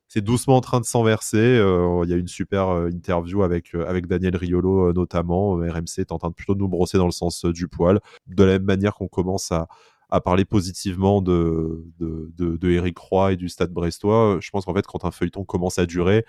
c'est 0.09 0.23
doucement 0.23 0.57
en 0.57 0.61
train 0.61 0.81
de 0.81 0.85
s'enverser. 0.85 1.39
Euh, 1.39 2.03
il 2.05 2.11
y 2.11 2.13
a 2.13 2.17
une 2.17 2.29
super 2.29 2.69
euh, 2.69 2.91
interview 2.91 3.43
avec, 3.43 3.75
euh, 3.75 3.87
avec 3.89 4.07
Daniel 4.07 4.37
Riolo 4.37 4.93
notamment. 4.93 5.55
RMC 5.55 5.99
est 5.99 6.13
en 6.13 6.19
train 6.19 6.29
de 6.29 6.35
plutôt 6.35 6.55
nous 6.55 6.69
brosser 6.69 6.99
dans 6.99 7.07
le 7.07 7.13
sens 7.13 7.45
du 7.45 7.69
poil. 7.69 8.01
De 8.27 8.45
la 8.45 8.53
même 8.53 8.65
manière 8.65 8.95
qu'on 8.95 9.09
commence 9.09 9.51
à, 9.51 9.67
à 10.11 10.21
parler 10.21 10.45
positivement 10.45 11.23
de, 11.23 11.85
de, 11.99 12.31
de, 12.57 12.71
Eric 12.71 12.99
Roy 12.99 13.33
et 13.33 13.37
du 13.37 13.49
stade 13.49 13.73
brestois, 13.73 14.39
je 14.41 14.51
pense 14.51 14.65
qu'en 14.65 14.75
fait, 14.75 14.87
quand 14.87 15.05
un 15.05 15.11
feuilleton 15.11 15.45
commence 15.45 15.79
à 15.79 15.87
durer, 15.87 16.25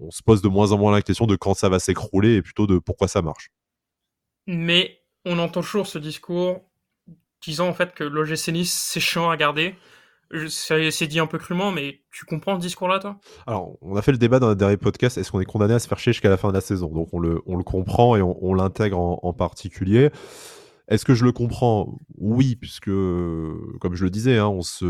on 0.00 0.10
se 0.10 0.22
pose 0.22 0.42
de 0.42 0.48
moins 0.48 0.72
en 0.72 0.78
moins 0.78 0.92
la 0.92 1.02
question 1.02 1.26
de 1.26 1.36
quand 1.36 1.54
ça 1.54 1.68
va 1.68 1.78
s'écrouler 1.78 2.34
et 2.34 2.42
plutôt 2.42 2.66
de 2.66 2.78
pourquoi 2.78 3.08
ça 3.08 3.22
marche. 3.22 3.50
Mais 4.46 4.98
on 5.24 5.38
entend 5.38 5.62
toujours 5.62 5.86
ce 5.86 5.98
discours 5.98 6.60
disant 7.40 7.68
en 7.68 7.74
fait 7.74 7.94
que 7.94 8.04
l'OGC 8.04 8.48
Nice 8.48 8.72
c'est 8.72 9.00
chiant 9.00 9.30
à 9.30 9.36
garder 9.36 9.74
c'est 10.48 11.06
dit 11.06 11.20
un 11.20 11.26
peu 11.26 11.38
crûment, 11.38 11.72
mais 11.72 12.00
tu 12.10 12.24
comprends 12.24 12.56
ce 12.56 12.60
discours-là, 12.60 12.98
toi? 12.98 13.18
Alors, 13.46 13.76
on 13.80 13.96
a 13.96 14.02
fait 14.02 14.12
le 14.12 14.18
débat 14.18 14.38
dans 14.38 14.48
le 14.48 14.56
dernier 14.56 14.76
podcast. 14.76 15.18
Est-ce 15.18 15.30
qu'on 15.30 15.40
est 15.40 15.44
condamné 15.44 15.74
à 15.74 15.78
se 15.78 15.88
faire 15.88 15.98
chier 15.98 16.12
jusqu'à 16.12 16.30
la 16.30 16.36
fin 16.36 16.48
de 16.48 16.54
la 16.54 16.60
saison? 16.60 16.88
Donc, 16.88 17.08
on 17.12 17.18
le, 17.18 17.40
on 17.46 17.56
le 17.56 17.64
comprend 17.64 18.16
et 18.16 18.22
on, 18.22 18.36
on 18.44 18.54
l'intègre 18.54 18.98
en, 18.98 19.32
particulier. 19.32 20.10
Est-ce 20.88 21.04
que 21.04 21.14
je 21.14 21.24
le 21.24 21.32
comprends? 21.32 21.98
Oui, 22.18 22.56
puisque, 22.56 22.86
comme 22.86 23.94
je 23.94 24.04
le 24.04 24.10
disais, 24.10 24.38
hein, 24.38 24.48
on, 24.48 24.62
se, 24.62 24.84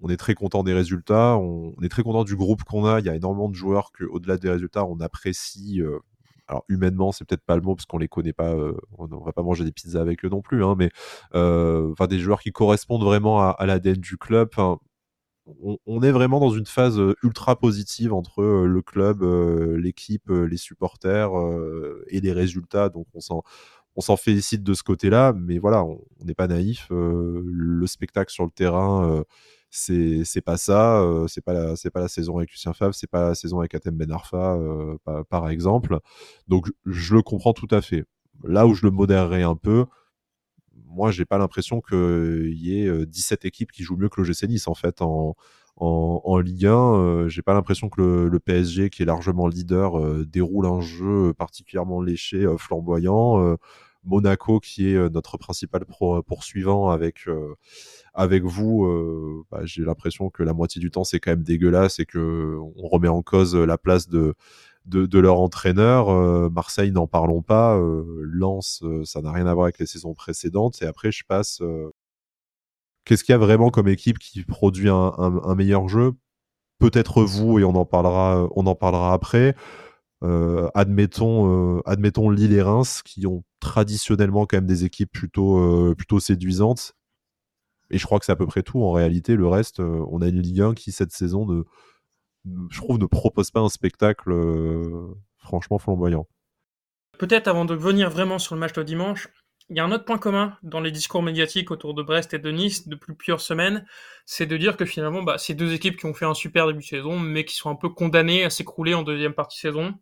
on 0.00 0.08
est 0.08 0.16
très 0.16 0.34
content 0.34 0.62
des 0.62 0.72
résultats, 0.72 1.36
on, 1.36 1.72
est 1.82 1.88
très 1.88 2.02
content 2.02 2.24
du 2.24 2.36
groupe 2.36 2.64
qu'on 2.64 2.86
a. 2.86 3.00
Il 3.00 3.06
y 3.06 3.10
a 3.10 3.14
énormément 3.14 3.48
de 3.48 3.54
joueurs 3.54 3.92
que, 3.92 4.04
au-delà 4.04 4.38
des 4.38 4.50
résultats, 4.50 4.84
on 4.84 5.00
apprécie. 5.00 5.82
Alors 6.46 6.64
humainement 6.68 7.10
c'est 7.10 7.24
peut-être 7.24 7.44
pas 7.44 7.56
le 7.56 7.62
mot 7.62 7.74
parce 7.74 7.86
qu'on 7.86 7.98
les 7.98 8.08
connaît 8.08 8.34
pas 8.34 8.50
euh, 8.52 8.76
on, 8.98 9.06
va 9.06 9.32
pas 9.32 9.42
manger 9.42 9.64
des 9.64 9.72
pizzas 9.72 10.00
avec 10.00 10.24
eux 10.24 10.28
non 10.28 10.42
plus 10.42 10.62
hein, 10.62 10.74
mais 10.78 10.90
euh, 11.34 11.90
enfin 11.92 12.06
des 12.06 12.18
joueurs 12.18 12.40
qui 12.40 12.52
correspondent 12.52 13.02
vraiment 13.02 13.40
à, 13.40 13.50
à 13.50 13.64
l'ADN 13.64 13.96
du 13.96 14.18
club 14.18 14.50
on, 14.58 15.78
on, 15.86 16.02
est 16.02 16.10
vraiment 16.10 16.40
dans 16.40 16.50
une 16.50 16.66
phase 16.66 16.98
euh, 16.98 17.14
ultra 17.22 17.58
positive 17.58 18.12
entre 18.12 18.42
le 18.42 18.82
club 18.82 19.22
l'équipe 19.78 20.28
les 20.28 20.56
supporters 20.58 21.30
et 22.08 22.20
les 22.20 22.32
résultats 22.32 22.90
donc 22.90 23.06
on 23.14 23.20
s'en 23.20 23.42
on 23.96 24.16
félicite 24.16 24.62
de 24.62 24.74
ce 24.74 24.82
côté-là 24.82 25.32
mais 25.34 25.58
voilà 25.58 25.82
on 25.84 26.04
n'est 26.24 26.34
pas 26.34 26.48
naïf 26.48 26.88
le 26.90 27.86
spectacle 27.86 28.32
sur 28.32 28.44
le 28.44 28.50
terrain 28.50 29.24
c'est 29.74 30.40
pas 30.40 30.56
ça 30.56 31.00
euh, 31.00 31.26
c'est 31.26 31.40
pas 31.40 31.74
c'est 31.74 31.90
pas 31.90 32.00
la 32.00 32.08
saison 32.08 32.38
avec 32.38 32.50
Lucien 32.50 32.72
Favre 32.72 32.94
c'est 32.94 33.10
pas 33.10 33.28
la 33.28 33.34
saison 33.34 33.58
avec 33.58 33.74
Atem 33.74 33.96
Ben 33.96 34.10
Arfa 34.12 34.54
euh, 34.54 34.96
par, 35.28 35.48
exemple 35.48 35.98
donc 36.46 36.68
je 36.86 37.14
le 37.14 37.22
comprends 37.22 37.52
tout 37.52 37.68
à 37.70 37.80
fait 37.80 38.04
là 38.44 38.66
où 38.66 38.74
je 38.74 38.84
le 38.84 38.92
modérerai 38.92 39.42
un 39.42 39.56
peu 39.56 39.86
moi 40.86 41.10
j'ai 41.10 41.24
pas 41.24 41.38
l'impression 41.38 41.80
qu'il 41.80 42.54
y 42.54 42.78
ait 42.78 43.06
17 43.06 43.44
euh, 43.44 43.48
équipes 43.48 43.72
qui 43.72 43.82
jouent 43.82 43.96
mieux 43.96 44.08
que 44.08 44.20
l'OGC 44.20 44.44
Nice 44.48 44.68
en 44.68 44.74
fait 44.74 45.02
en 45.02 45.34
en, 45.76 46.20
en 46.22 46.38
Ligue 46.38 46.66
1, 46.66 47.26
j'ai 47.26 47.42
pas 47.42 47.52
l'impression 47.52 47.88
que 47.88 48.00
le, 48.00 48.28
le, 48.28 48.38
PSG, 48.38 48.90
qui 48.90 49.02
est 49.02 49.06
largement 49.06 49.48
leader, 49.48 50.24
déroule 50.24 50.66
un 50.66 50.80
jeu 50.80 51.34
particulièrement 51.36 52.00
léché, 52.00 52.46
flamboyant. 52.58 53.56
Monaco, 54.04 54.60
qui 54.60 54.88
est 54.88 55.10
notre 55.10 55.38
principal 55.38 55.84
poursuivant 56.26 56.90
avec 56.90 57.26
avec 58.14 58.44
vous, 58.44 58.84
euh, 58.86 59.44
bah, 59.50 59.60
j'ai 59.64 59.82
l'impression 59.82 60.30
que 60.30 60.42
la 60.42 60.52
moitié 60.52 60.80
du 60.80 60.90
temps 60.90 61.04
c'est 61.04 61.18
quand 61.20 61.32
même 61.32 61.42
dégueulasse 61.42 61.98
et 61.98 62.06
que 62.06 62.56
on 62.76 62.88
remet 62.88 63.08
en 63.08 63.22
cause 63.22 63.56
la 63.56 63.76
place 63.78 64.08
de 64.08 64.34
de, 64.86 65.06
de 65.06 65.18
leur 65.18 65.40
entraîneur. 65.40 66.10
Euh, 66.10 66.48
Marseille, 66.50 66.92
n'en 66.92 67.06
parlons 67.06 67.42
pas. 67.42 67.76
Euh, 67.78 68.04
Lens, 68.22 68.82
euh, 68.84 69.04
ça 69.04 69.22
n'a 69.22 69.32
rien 69.32 69.46
à 69.46 69.54
voir 69.54 69.64
avec 69.64 69.78
les 69.78 69.86
saisons 69.86 70.14
précédentes. 70.14 70.82
Et 70.82 70.86
après, 70.86 71.10
je 71.10 71.24
passe. 71.26 71.60
Euh, 71.62 71.90
qu'est-ce 73.04 73.24
qu'il 73.24 73.32
y 73.32 73.36
a 73.36 73.38
vraiment 73.38 73.70
comme 73.70 73.88
équipe 73.88 74.18
qui 74.18 74.42
produit 74.44 74.88
un, 74.88 75.12
un, 75.18 75.40
un 75.42 75.54
meilleur 75.54 75.88
jeu? 75.88 76.12
Peut-être 76.78 77.22
vous, 77.22 77.58
et 77.58 77.64
on 77.64 77.74
en 77.76 77.84
parlera, 77.86 78.48
on 78.54 78.66
en 78.66 78.74
parlera 78.74 79.12
après. 79.14 79.54
Euh, 80.24 80.70
admettons, 80.74 81.76
euh, 81.76 81.82
admettons 81.84 82.30
Lille 82.30 82.54
et 82.54 82.62
Reims, 82.62 83.02
qui 83.04 83.26
ont 83.26 83.44
traditionnellement 83.60 84.46
quand 84.46 84.56
même 84.56 84.66
des 84.66 84.84
équipes 84.84 85.12
plutôt, 85.12 85.58
euh, 85.58 85.94
plutôt 85.94 86.18
séduisantes. 86.18 86.94
Et 87.90 87.98
je 87.98 88.06
crois 88.06 88.18
que 88.18 88.24
c'est 88.24 88.32
à 88.32 88.36
peu 88.36 88.46
près 88.46 88.62
tout. 88.62 88.82
En 88.82 88.92
réalité, 88.92 89.36
le 89.36 89.46
reste, 89.46 89.80
euh, 89.80 90.04
on 90.08 90.22
a 90.22 90.28
une 90.28 90.40
Ligue 90.40 90.62
1 90.62 90.74
qui, 90.74 90.92
cette 90.92 91.12
saison, 91.12 91.46
ne, 91.46 91.62
je 92.70 92.80
trouve, 92.80 92.98
ne 92.98 93.06
propose 93.06 93.50
pas 93.50 93.60
un 93.60 93.68
spectacle 93.68 94.32
franchement 95.36 95.78
flamboyant. 95.78 96.26
Peut-être 97.18 97.46
avant 97.46 97.66
de 97.66 97.74
venir 97.74 98.08
vraiment 98.08 98.38
sur 98.38 98.54
le 98.54 98.60
match 98.60 98.72
de 98.72 98.82
dimanche, 98.82 99.28
il 99.70 99.76
y 99.76 99.80
a 99.80 99.84
un 99.84 99.92
autre 99.92 100.04
point 100.04 100.18
commun 100.18 100.56
dans 100.62 100.80
les 100.80 100.90
discours 100.90 101.22
médiatiques 101.22 101.70
autour 101.70 101.94
de 101.94 102.02
Brest 102.02 102.34
et 102.34 102.38
de 102.38 102.50
Nice 102.50 102.86
depuis 102.86 103.14
plusieurs 103.14 103.40
semaines, 103.40 103.86
c'est 104.26 104.46
de 104.46 104.56
dire 104.56 104.76
que 104.76 104.84
finalement, 104.84 105.22
bah, 105.22 105.38
c'est 105.38 105.54
deux 105.54 105.72
équipes 105.72 105.96
qui 105.96 106.06
ont 106.06 106.14
fait 106.14 106.26
un 106.26 106.34
super 106.34 106.66
début 106.66 106.80
de 106.80 106.84
saison, 106.84 107.18
mais 107.18 107.44
qui 107.44 107.56
sont 107.56 107.70
un 107.70 107.74
peu 107.74 107.88
condamnées 107.88 108.44
à 108.44 108.50
s'écrouler 108.50 108.94
en 108.94 109.02
deuxième 109.02 109.32
partie 109.32 109.58
de 109.58 109.72
saison. 109.72 109.94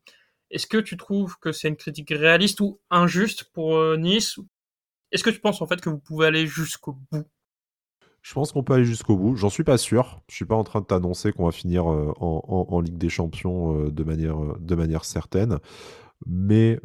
Est-ce 0.51 0.67
que 0.67 0.79
tu 0.79 0.97
trouves 0.97 1.39
que 1.39 1.53
c'est 1.53 1.69
une 1.69 1.77
critique 1.77 2.11
réaliste 2.11 2.61
ou 2.61 2.81
injuste 2.91 3.45
pour 3.55 3.77
euh, 3.77 3.97
Nice? 3.97 4.39
Est-ce 5.13 5.23
que 5.23 5.31
tu 5.31 5.41
penses 5.41 5.63
en 5.63 5.67
fait 5.67 5.81
que 5.81 5.91
vous 5.91 5.99
pouvez 5.99 6.27
aller 6.27 6.47
jusqu'au 6.47 6.99
bout? 7.11 7.25
Je 8.21 8.35
pense 8.35 8.53
qu'on 8.53 8.63
peut 8.63 8.75
aller 8.75 8.85
jusqu'au 8.85 9.17
bout. 9.17 9.37
J'en 9.37 9.51
suis 9.51 9.65
pas 9.65 9.79
sûr. 9.79 10.23
Je 10.29 10.35
suis 10.35 10.45
pas 10.45 10.55
en 10.55 10.65
train 10.65 10.81
de 10.81 10.87
t'annoncer 10.87 11.33
qu'on 11.33 11.47
va 11.47 11.53
finir 11.53 11.91
euh, 11.91 12.13
en, 12.19 12.81
Ligue 12.81 12.99
des 12.99 13.09
Champions 13.09 13.79
euh, 13.79 13.91
de, 13.91 14.05
manière, 14.05 14.39
de 14.59 14.75
manière 14.75 15.05
certaine. 15.05 15.59
Mais 16.27 16.79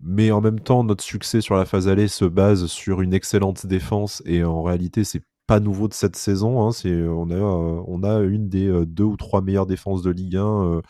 mais 0.00 0.30
en 0.30 0.40
même 0.40 0.60
temps, 0.60 0.84
notre 0.84 1.04
succès 1.04 1.40
sur 1.40 1.56
la 1.56 1.64
phase 1.64 1.88
allée 1.88 2.08
se 2.08 2.24
base 2.24 2.66
sur 2.66 3.00
une 3.00 3.14
excellente 3.14 3.66
défense 3.66 4.22
et 4.26 4.44
en 4.44 4.62
réalité, 4.62 5.04
c'est 5.04 5.22
pas 5.48 5.60
nouveau 5.60 5.88
de 5.88 5.94
cette 5.94 6.14
saison. 6.14 6.68
Hein. 6.68 6.72
on, 6.84 7.30
a, 7.30 7.34
euh, 7.34 7.82
on 7.86 8.02
a 8.04 8.20
une 8.20 8.48
des 8.48 8.68
euh, 8.68 8.84
deux 8.86 9.04
ou 9.04 9.16
trois 9.16 9.40
meilleures 9.40 9.66
défenses 9.66 10.02
de 10.02 10.10
Ligue 10.10 10.36
1 10.36 10.44
euh, 10.44 10.82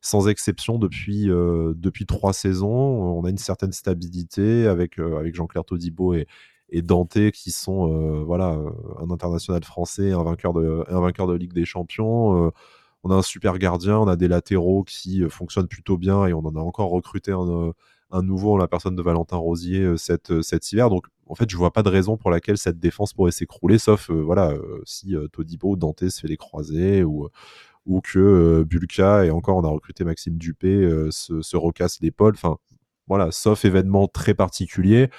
sans 0.00 0.28
exception 0.28 0.78
depuis, 0.78 1.28
depuis 1.28 2.04
trois 2.04 2.34
saisons. 2.34 2.68
On 2.68 3.24
a 3.24 3.30
une 3.30 3.38
certaine 3.38 3.72
stabilité 3.72 4.66
avec, 4.66 4.98
avec 4.98 5.34
Jean-Claire 5.34 5.64
Todibo 5.64 6.12
et, 6.12 6.26
et 6.68 6.82
Dante 6.82 7.30
qui 7.30 7.50
sont 7.50 8.22
voilà, 8.22 8.58
un 9.00 9.10
international 9.10 9.64
français, 9.64 10.12
un 10.12 10.22
vainqueur 10.22 10.52
de, 10.52 10.84
un 10.90 11.00
vainqueur 11.00 11.26
de 11.26 11.32
Ligue 11.32 11.54
des 11.54 11.64
Champions. 11.64 12.52
on 13.02 13.10
a 13.10 13.14
un 13.14 13.22
super 13.22 13.58
gardien, 13.58 13.98
on 13.98 14.06
a 14.06 14.16
des 14.16 14.28
latéraux 14.28 14.84
qui 14.84 15.22
fonctionnent 15.30 15.68
plutôt 15.68 15.96
bien 15.96 16.26
et 16.26 16.34
on 16.34 16.44
en 16.44 16.54
a 16.54 16.60
encore 16.60 16.90
recruté 16.90 17.32
un 17.32 17.72
un 18.14 18.22
nouveau 18.22 18.52
en 18.52 18.56
la 18.56 18.68
personne 18.68 18.94
de 18.94 19.02
Valentin 19.02 19.36
Rosier 19.36 19.80
euh, 19.80 19.96
cet, 19.96 20.30
euh, 20.30 20.42
hiver. 20.72 20.88
Donc 20.88 21.06
en 21.26 21.34
fait, 21.34 21.50
je 21.50 21.56
vois 21.56 21.72
pas 21.72 21.82
de 21.82 21.88
raison 21.88 22.16
pour 22.16 22.30
laquelle 22.30 22.56
cette 22.56 22.78
défense 22.78 23.12
pourrait 23.12 23.32
s'écrouler, 23.32 23.78
sauf 23.78 24.10
euh, 24.10 24.22
voilà 24.22 24.54
si 24.84 25.14
Todibo 25.32 25.76
Dante 25.76 26.08
se 26.08 26.20
fait 26.20 26.28
les 26.28 26.36
croisés 26.36 27.02
ou 27.02 27.28
ou 27.86 28.00
que 28.00 28.62
Bulka 28.62 29.26
et 29.26 29.30
encore 29.30 29.56
on 29.58 29.64
a 29.64 29.68
recruté 29.68 30.04
Maxime 30.04 30.36
Dupé 30.38 30.88
se, 31.10 31.42
se 31.42 31.56
recasse 31.56 32.00
l'épaule. 32.00 32.34
Enfin 32.34 32.56
voilà, 33.08 33.30
sauf 33.30 33.64
événement 33.64 34.06
très 34.08 34.34
particulier 34.34 35.10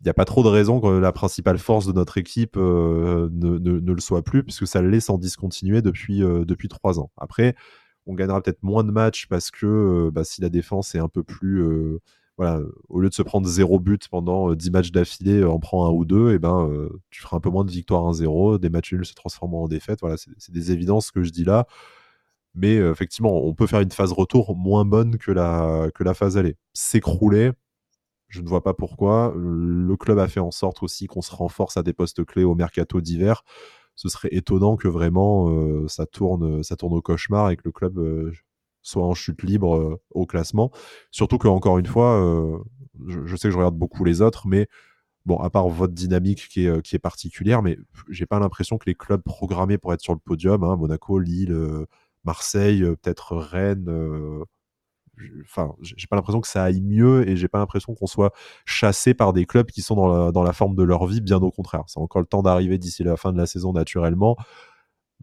il 0.00 0.04
n'y 0.04 0.10
a 0.10 0.14
pas 0.14 0.24
trop 0.24 0.42
de 0.42 0.48
raison 0.48 0.80
que 0.80 0.86
la 0.86 1.12
principale 1.12 1.58
force 1.58 1.86
de 1.86 1.92
notre 1.92 2.16
équipe 2.16 2.56
ne, 2.56 3.28
ne, 3.28 3.92
le 3.92 4.00
soit 4.00 4.22
plus, 4.22 4.42
puisque 4.42 4.66
ça 4.66 4.80
le 4.80 4.88
laisse 4.88 5.10
en 5.10 5.18
discontinuer 5.18 5.82
depuis, 5.82 6.20
depuis 6.20 6.68
trois 6.68 6.98
ans. 6.98 7.10
Après, 7.18 7.54
on 8.06 8.14
gagnera 8.14 8.40
peut-être 8.42 8.62
moins 8.62 8.84
de 8.84 8.90
matchs 8.90 9.26
parce 9.26 9.50
que 9.50 10.10
bah, 10.12 10.24
si 10.24 10.40
la 10.40 10.48
défense 10.48 10.94
est 10.94 10.98
un 10.98 11.08
peu 11.08 11.22
plus 11.22 11.62
au 12.88 13.00
lieu 13.00 13.08
de 13.08 13.14
se 13.14 13.22
prendre 13.22 13.46
zéro 13.46 13.78
but 13.78 14.08
pendant 14.08 14.54
10 14.54 14.68
euh, 14.68 14.72
matchs 14.72 14.92
d'affilée, 14.92 15.44
en 15.44 15.58
prend 15.58 15.86
un 15.86 15.90
ou 15.90 16.04
deux, 16.04 16.32
et 16.32 16.38
ben 16.38 16.70
tu 17.10 17.20
feras 17.20 17.36
un 17.36 17.40
peu 17.40 17.50
moins 17.50 17.64
de 17.64 17.70
victoires 17.70 18.10
1-0, 18.10 18.58
des 18.58 18.70
matchs 18.70 18.92
nuls 18.92 19.04
se 19.04 19.14
transforment 19.14 19.54
en 19.54 19.68
défaites. 19.68 20.00
Voilà, 20.00 20.16
c'est 20.16 20.52
des 20.52 20.72
évidences 20.72 21.10
que 21.10 21.22
je 21.22 21.30
dis 21.30 21.44
là. 21.44 21.66
Mais 22.54 22.76
effectivement, 22.76 23.44
on 23.44 23.54
peut 23.54 23.66
faire 23.66 23.80
une 23.80 23.92
phase 23.92 24.12
retour 24.12 24.56
moins 24.56 24.84
bonne 24.84 25.18
que 25.18 25.30
la, 25.30 25.88
que 25.94 26.02
la 26.02 26.14
phase 26.14 26.36
allée. 26.36 26.56
S'écrouler, 26.72 27.52
je 28.28 28.40
ne 28.40 28.48
vois 28.48 28.62
pas 28.62 28.74
pourquoi. 28.74 29.34
Le 29.36 29.96
club 29.96 30.18
a 30.18 30.26
fait 30.28 30.40
en 30.40 30.50
sorte 30.50 30.82
aussi 30.82 31.06
qu'on 31.06 31.22
se 31.22 31.34
renforce 31.34 31.76
à 31.76 31.82
des 31.82 31.92
postes 31.92 32.24
clés 32.24 32.44
au 32.44 32.54
mercato 32.54 33.00
d'hiver 33.00 33.44
ce 34.00 34.08
serait 34.08 34.30
étonnant 34.32 34.76
que 34.76 34.88
vraiment 34.88 35.50
euh, 35.50 35.86
ça, 35.86 36.06
tourne, 36.06 36.62
ça 36.62 36.74
tourne 36.74 36.94
au 36.94 37.02
cauchemar 37.02 37.50
et 37.50 37.56
que 37.56 37.62
le 37.66 37.70
club 37.70 37.98
euh, 37.98 38.32
soit 38.80 39.04
en 39.04 39.12
chute 39.12 39.42
libre 39.42 39.76
euh, 39.76 40.00
au 40.12 40.24
classement. 40.24 40.70
Surtout 41.10 41.36
que, 41.36 41.48
encore 41.48 41.76
une 41.76 41.84
fois, 41.84 42.18
je, 43.06 43.36
sais 43.36 43.48
que 43.48 43.52
je 43.52 43.58
regarde 43.58 43.76
beaucoup 43.76 44.02
les 44.04 44.22
autres, 44.22 44.48
mais 44.48 44.68
bon, 45.26 45.36
à 45.36 45.50
part 45.50 45.68
votre 45.68 45.92
dynamique 45.92 46.48
qui 46.48 46.64
est, 46.64 46.80
qui 46.80 46.96
est 46.96 46.98
particulière, 46.98 47.60
mais 47.60 47.76
j'ai 48.08 48.24
pas 48.24 48.38
l'impression 48.38 48.78
que 48.78 48.86
les 48.86 48.94
clubs 48.94 49.20
programmés 49.22 49.76
pour 49.76 49.92
être 49.92 50.00
sur 50.00 50.14
le 50.14 50.18
podium, 50.18 50.64
hein, 50.64 50.76
Monaco, 50.76 51.18
Lille, 51.18 51.54
Marseille, 52.24 52.80
peut-être 52.80 53.36
Rennes, 53.36 53.84
enfin, 55.42 55.74
j'ai 55.80 56.06
pas 56.06 56.16
l'impression 56.16 56.40
que 56.40 56.48
ça 56.48 56.64
aille 56.64 56.80
mieux 56.80 57.28
et 57.28 57.36
j'ai 57.36 57.48
pas 57.48 57.58
l'impression 57.58 57.94
qu'on 57.94 58.06
soit 58.06 58.32
chassé 58.64 59.14
par 59.14 59.32
des 59.32 59.46
clubs 59.46 59.70
qui 59.70 59.82
sont 59.82 60.30
dans 60.32 60.42
la, 60.42 60.52
forme 60.52 60.74
de 60.74 60.82
leur 60.82 61.06
vie, 61.06 61.20
bien 61.20 61.38
au 61.38 61.50
contraire. 61.50 61.84
C'est 61.86 62.00
encore 62.00 62.20
le 62.20 62.26
temps 62.26 62.42
d'arriver 62.42 62.78
d'ici 62.78 63.02
la 63.04 63.16
fin 63.16 63.32
de 63.32 63.38
la 63.38 63.46
saison 63.46 63.72
naturellement, 63.72 64.36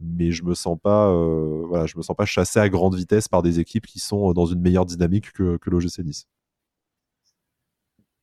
mais 0.02 0.32
je 0.32 0.44
me 0.44 0.54
sens 0.54 0.78
pas, 0.82 1.10
euh, 1.10 1.64
voilà, 1.68 1.86
je 1.86 1.98
me 1.98 2.02
sens 2.02 2.16
pas 2.16 2.26
chassé 2.26 2.60
à 2.60 2.70
grande 2.70 2.96
vitesse 2.96 3.28
par 3.28 3.42
des 3.42 3.60
équipes 3.60 3.88
qui 3.88 4.00
sont 4.00 4.34
dans 4.34 4.46
une 4.46 4.62
meilleure 4.62 4.86
dynamique 4.86 5.32
que, 5.32 5.58
que 5.58 5.70
l'OGC 5.70 6.00
Nice. 6.00 6.28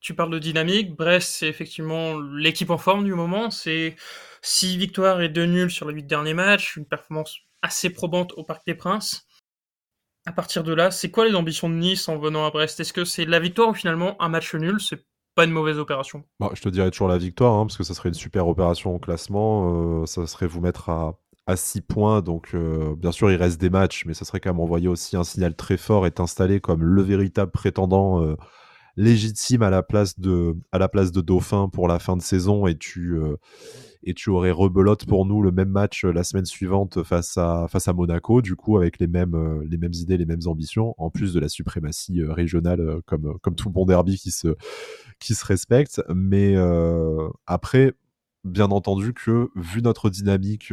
Tu 0.00 0.14
parles 0.14 0.31
de 0.31 0.38
dynamique, 0.38 0.95
Brest 0.97 1.37
c'est 1.38 1.49
effectivement 1.49 2.21
l'équipe 2.21 2.71
en 2.71 2.76
forme 2.76 3.04
du 3.04 3.14
moment, 3.14 3.50
c'est 3.50 3.97
6 4.43 4.76
victoires 4.76 5.23
et 5.23 5.31
2 5.31 5.47
nuls 5.47 5.71
sur 5.71 5.88
les 5.88 5.95
8 5.95 6.02
derniers 6.02 6.35
matchs, 6.35 6.76
une 6.76 6.85
performance 6.85 7.38
assez 7.62 7.88
probante 7.88 8.33
au 8.37 8.45
Parc 8.45 8.66
des 8.66 8.75
Princes 8.75 9.26
à 10.26 10.33
partir 10.33 10.64
de 10.64 10.73
là, 10.73 10.90
c'est 10.90 11.11
quoi 11.11 11.26
les 11.26 11.35
ambitions 11.35 11.69
de 11.69 11.75
Nice 11.75 12.09
en 12.09 12.19
venant 12.19 12.47
à 12.47 12.50
Brest? 12.50 12.81
Est-ce 12.81 12.93
que 12.93 13.04
c'est 13.04 13.25
la 13.25 13.40
victoire 13.40 13.69
ou 13.71 13.75
finalement 13.75 14.21
un 14.23 14.28
match 14.28 14.54
nul? 14.54 14.81
C'est 14.81 15.04
pas 15.35 15.45
une 15.45 15.50
mauvaise 15.50 15.78
opération. 15.78 16.25
Bah, 16.40 16.50
je 16.54 16.62
te 16.62 16.69
dirais 16.69 16.90
toujours 16.90 17.09
la 17.09 17.19
victoire, 17.19 17.54
hein, 17.54 17.66
parce 17.66 17.76
que 17.76 17.85
ça 17.85 17.95
serait 17.95 18.09
une 18.09 18.14
super 18.14 18.49
opération 18.49 18.95
au 18.95 18.99
classement. 18.99 20.02
Euh, 20.02 20.07
ça 20.07 20.26
serait 20.26 20.47
vous 20.47 20.61
mettre 20.61 20.88
à, 20.88 21.19
à 21.47 21.57
6 21.57 21.83
points. 21.83 22.23
Donc, 22.23 22.50
euh, 22.54 22.95
bien 22.97 23.12
sûr, 23.12 23.31
il 23.31 23.37
reste 23.37 23.61
des 23.61 23.71
matchs, 23.71 24.04
mais 24.07 24.14
ça 24.14 24.25
serait 24.25 24.40
quand 24.40 24.50
même 24.50 24.61
envoyer 24.61 24.88
aussi 24.88 25.16
un 25.16 25.25
signal 25.25 25.54
très 25.57 25.76
fort 25.76 26.07
et 26.07 26.11
t'installer 26.11 26.61
comme 26.61 26.83
le 26.85 27.02
véritable 27.02 27.50
prétendant 27.50 28.23
euh, 28.23 28.37
légitime 28.97 29.63
à 29.63 29.71
la, 29.71 29.83
place 29.83 30.19
de, 30.19 30.57
à 30.73 30.79
la 30.79 30.89
place 30.89 31.13
de 31.13 31.21
Dauphin 31.21 31.69
pour 31.69 31.89
la 31.89 31.99
fin 31.99 32.17
de 32.17 32.23
saison. 32.23 32.67
Et 32.67 32.77
tu 32.77 33.19
et 34.05 34.15
tu 34.15 34.31
aurais 34.31 34.51
rebelote 34.51 35.07
pour 35.07 35.25
nous 35.27 35.43
le 35.43 35.51
même 35.51 35.71
match 35.71 36.05
euh, 36.05 36.13
la 36.13 36.25
semaine 36.25 36.45
suivante 36.45 37.03
face 37.03 37.37
à, 37.39 37.67
face 37.69 37.89
à 37.89 37.93
Monaco, 37.93 38.43
du 38.43 38.55
coup 38.55 38.77
avec 38.77 38.99
les 38.99 39.07
mêmes, 39.07 39.35
euh, 39.35 39.65
les 39.69 39.79
mêmes 39.79 39.95
idées, 39.95 40.19
les 40.19 40.27
mêmes 40.27 40.47
ambitions, 40.47 40.95
en 40.99 41.11
plus 41.11 41.33
de 41.33 41.41
la 41.41 41.49
suprématie 41.49 42.21
euh, 42.21 42.33
régionale 42.33 43.01
comme, 43.07 43.39
comme 43.41 43.55
tout 43.55 43.71
bon 43.71 43.87
derby 43.87 44.19
qui 44.19 44.31
se, 44.31 44.55
qui 45.19 45.35
se 45.35 45.45
respecte. 45.45 46.03
Mais 46.15 46.55
après, 47.47 47.95
bien 48.45 48.67
entendu 48.67 49.15
que 49.15 49.49
vu 49.57 49.81
notre 49.83 50.11
dynamique 50.11 50.73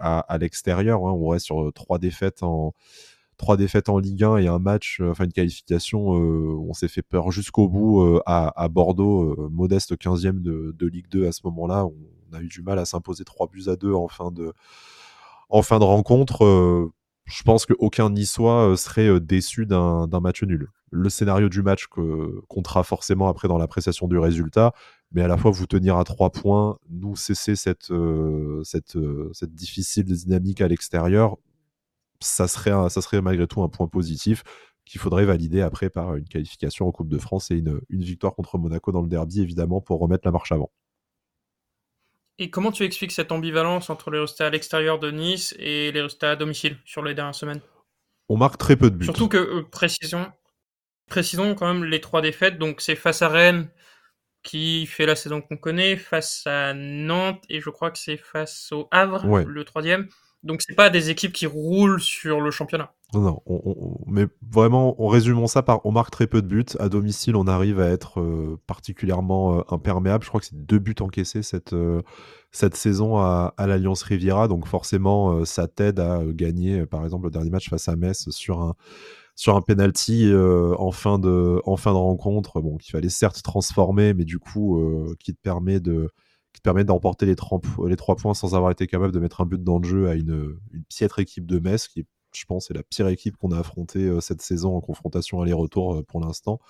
à, 0.00 0.20
à 0.20 0.38
l'extérieur, 0.38 1.06
hein, 1.06 1.12
on 1.12 1.28
reste 1.28 1.46
sur 1.46 1.72
trois 1.74 1.98
défaites 1.98 2.42
en 2.42 2.74
trois 3.36 3.56
défaites 3.56 3.88
en 3.88 3.98
Ligue 3.98 4.24
1 4.24 4.38
et 4.38 4.48
un 4.48 4.58
match, 4.58 5.00
enfin 5.04 5.24
une 5.24 5.32
qualification, 5.32 6.08
on 6.08 6.72
s'est 6.72 6.88
fait 6.88 7.02
peur 7.02 7.30
jusqu'au 7.30 7.68
bout 7.68 8.20
à, 8.26 8.60
à, 8.60 8.68
Bordeaux, 8.68 9.48
modeste 9.50 9.96
15e 9.96 10.40
de, 10.40 10.86
Ligue 10.86 11.08
2 11.10 11.26
à 11.26 11.32
ce 11.32 11.40
moment-là. 11.44 11.86
On, 11.86 11.94
a 12.32 12.40
eu 12.40 12.48
du 12.48 12.60
mal 12.60 12.78
à 12.78 12.84
s'imposer 12.84 13.24
3 13.24 13.46
buts 13.48 13.68
à 13.68 13.76
2 13.76 13.92
en 13.92 14.08
fin 14.08 14.30
de, 14.30 14.52
en 15.48 15.62
fin 15.62 15.78
de 15.78 15.84
rencontre. 15.84 16.44
Euh, 16.44 16.92
je 17.24 17.42
pense 17.42 17.66
qu'aucun 17.66 18.10
Niçois 18.10 18.70
euh, 18.70 18.76
serait 18.76 19.08
euh, 19.08 19.20
déçu 19.20 19.66
d'un 19.66 20.08
match 20.20 20.42
nul. 20.42 20.68
Le 20.90 21.08
scénario 21.08 21.48
du 21.48 21.62
match 21.62 21.86
comptera 22.48 22.84
forcément 22.84 23.28
après 23.28 23.48
dans 23.48 23.58
l'appréciation 23.58 24.06
du 24.06 24.18
résultat, 24.18 24.72
mais 25.10 25.20
à 25.20 25.26
la 25.26 25.36
fois 25.36 25.50
vous 25.50 25.66
tenir 25.66 25.96
à 25.96 26.04
3 26.04 26.30
points, 26.30 26.78
nous 26.88 27.16
cesser 27.16 27.56
cette, 27.56 27.92
cette 28.62 29.54
difficile 29.54 30.04
dynamique 30.04 30.60
à 30.60 30.68
l'extérieur, 30.68 31.38
ça 32.20 32.48
serait, 32.48 32.72
ça 32.90 33.00
serait 33.00 33.20
malgré 33.20 33.46
tout 33.46 33.62
un 33.62 33.68
point 33.68 33.88
positif 33.88 34.42
qu'il 34.84 35.00
faudrait 35.00 35.24
valider 35.24 35.62
après 35.62 35.90
par 35.90 36.14
une 36.14 36.28
qualification 36.28 36.86
en 36.86 36.92
Coupe 36.92 37.08
de 37.08 37.18
France 37.18 37.50
et 37.50 37.56
une, 37.56 37.80
une 37.88 38.02
victoire 38.02 38.34
contre 38.34 38.56
Monaco 38.56 38.92
dans 38.92 39.02
le 39.02 39.08
derby, 39.08 39.40
évidemment, 39.40 39.80
pour 39.80 39.98
remettre 40.00 40.26
la 40.26 40.30
marche 40.30 40.52
avant. 40.52 40.70
Et 42.38 42.50
comment 42.50 42.70
tu 42.70 42.84
expliques 42.84 43.12
cette 43.12 43.32
ambivalence 43.32 43.90
entre 43.90 44.10
les 44.10 44.20
résultats 44.20 44.46
à 44.46 44.50
l'extérieur 44.50 44.98
de 44.98 45.10
Nice 45.10 45.54
et 45.58 45.90
les 45.90 46.02
résultats 46.02 46.32
à 46.32 46.36
domicile 46.36 46.76
sur 46.84 47.02
les 47.02 47.14
dernières 47.14 47.34
semaines? 47.34 47.60
On 48.28 48.36
marque 48.36 48.58
très 48.58 48.76
peu 48.76 48.90
de 48.90 48.96
buts. 48.96 49.06
Surtout 49.06 49.28
que, 49.28 49.38
euh, 49.38 49.62
précisons, 49.62 50.26
précisons 51.08 51.54
quand 51.54 51.72
même 51.72 51.84
les 51.84 52.00
trois 52.00 52.20
défaites. 52.20 52.58
Donc 52.58 52.80
c'est 52.80 52.96
face 52.96 53.22
à 53.22 53.28
Rennes 53.28 53.70
qui 54.42 54.86
fait 54.86 55.06
la 55.06 55.16
saison 55.16 55.40
qu'on 55.40 55.56
connaît, 55.56 55.96
face 55.96 56.46
à 56.46 56.74
Nantes 56.74 57.42
et 57.48 57.60
je 57.60 57.70
crois 57.70 57.90
que 57.90 57.98
c'est 57.98 58.16
face 58.16 58.70
au 58.70 58.86
Havre, 58.92 59.26
le 59.44 59.64
troisième. 59.64 60.08
Donc 60.46 60.62
c'est 60.62 60.74
pas 60.74 60.90
des 60.90 61.10
équipes 61.10 61.32
qui 61.32 61.46
roulent 61.46 62.00
sur 62.00 62.40
le 62.40 62.50
championnat. 62.50 62.92
Non, 63.14 63.42
mais 64.06 64.26
vraiment, 64.50 64.94
on 65.02 65.08
résumons 65.08 65.46
ça 65.46 65.64
on 65.84 65.92
marque 65.92 66.10
très 66.10 66.26
peu 66.26 66.40
de 66.40 66.46
buts. 66.46 66.64
À 66.78 66.88
domicile, 66.88 67.36
on 67.36 67.46
arrive 67.46 67.80
à 67.80 67.88
être 67.88 68.20
euh, 68.20 68.58
particulièrement 68.66 69.58
euh, 69.58 69.62
imperméable. 69.70 70.24
Je 70.24 70.28
crois 70.28 70.40
que 70.40 70.46
c'est 70.46 70.66
deux 70.66 70.78
buts 70.78 70.94
encaissés 71.00 71.42
cette, 71.42 71.72
euh, 71.72 72.02
saison 72.52 73.18
à, 73.18 73.54
l'Alliance 73.58 74.02
Riviera. 74.02 74.48
Donc 74.48 74.66
forcément, 74.66 75.44
ça 75.44 75.66
t'aide 75.66 75.98
à 75.98 76.22
gagner, 76.24 76.86
par 76.86 77.04
exemple, 77.04 77.26
le 77.26 77.30
dernier 77.30 77.50
match 77.50 77.68
face 77.68 77.88
à 77.88 77.96
Metz 77.96 78.30
sur 78.30 78.60
un, 78.60 78.74
sur 79.34 79.62
penalty 79.64 80.32
en, 80.32 80.92
fin 80.92 81.18
de, 81.18 81.60
en 81.64 81.76
fin 81.76 81.92
de 81.92 81.98
rencontre. 81.98 82.60
Bon, 82.60 82.76
qu'il 82.76 82.92
fallait 82.92 83.08
certes 83.08 83.42
transformer, 83.42 84.14
mais 84.14 84.24
du 84.24 84.38
coup, 84.38 84.80
qui 85.18 85.34
te 85.34 85.40
permet 85.40 85.80
de 85.80 86.10
qui 86.56 86.62
permet 86.62 86.84
d'emporter 86.84 87.26
les, 87.26 87.36
les 87.86 87.96
trois 87.96 88.16
points 88.16 88.32
sans 88.32 88.54
avoir 88.54 88.70
été 88.70 88.86
capable 88.86 89.12
de 89.12 89.20
mettre 89.20 89.42
un 89.42 89.46
but 89.46 89.62
dans 89.62 89.78
le 89.78 89.86
jeu 89.86 90.08
à 90.08 90.14
une, 90.14 90.58
une 90.72 90.84
piètre 90.84 91.18
équipe 91.18 91.46
de 91.46 91.58
Metz 91.58 91.86
qui 91.86 92.06
je 92.34 92.44
pense, 92.44 92.70
est 92.70 92.74
la 92.74 92.82
pire 92.82 93.08
équipe 93.08 93.36
qu'on 93.38 93.50
a 93.50 93.58
affrontée 93.58 94.14
cette 94.20 94.42
saison 94.42 94.76
en 94.76 94.80
confrontation 94.82 95.40
aller-retour 95.40 96.04
pour 96.06 96.20
l'instant. 96.20 96.60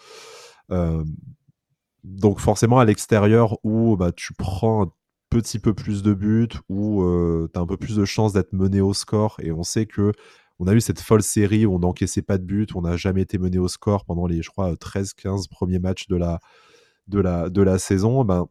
donc 2.05 2.39
forcément 2.39 2.79
à 2.79 2.85
l'extérieur 2.85 3.59
où 3.65 3.97
bah, 3.97 4.13
tu 4.13 4.33
prends 4.33 4.85
un 4.85 4.93
petit 5.29 5.59
peu 5.59 5.75
plus 5.75 6.05
de 6.05 6.15
buts, 6.15 6.49
où 6.69 7.03
tu 7.53 7.59
as 7.59 7.63
un 7.63 7.67
peu 7.67 7.77
plus 7.77 7.97
de 7.97 8.05
chances 8.05 8.33
d'être 8.33 8.53
mené 8.53 8.81
au 8.81 8.95
score, 8.95 9.39
et 9.41 9.51
on 9.51 9.65
sait 9.65 9.87
que 9.87 10.13
on 10.59 10.67
a 10.67 10.75
eu 10.75 10.81
cette 10.81 11.01
folle 11.01 11.23
série 11.23 11.67
où 11.67 11.75
on 11.75 11.79
n'encaissait 11.81 12.23
pas 12.23 12.39
de 12.39 12.45
buts, 12.45 12.67
on 12.75 12.83
n'a 12.83 12.97
jamais 12.97 13.23
été 13.23 13.39
mené 13.39 13.59
au 13.59 13.69
score 13.69 14.05
pendant 14.05 14.27
les, 14.27 14.43
je 14.43 14.51
crois, 14.51 14.73
13-15 14.75 15.49
premiers 15.51 15.79
matchs 15.79 16.09
de 16.09 16.17
la, 16.17 16.41
de 17.09 17.21
la, 17.21 17.51
de 17.51 17.63
la 17.63 17.79
saison. 17.79 18.25
Ben, 18.25 18.49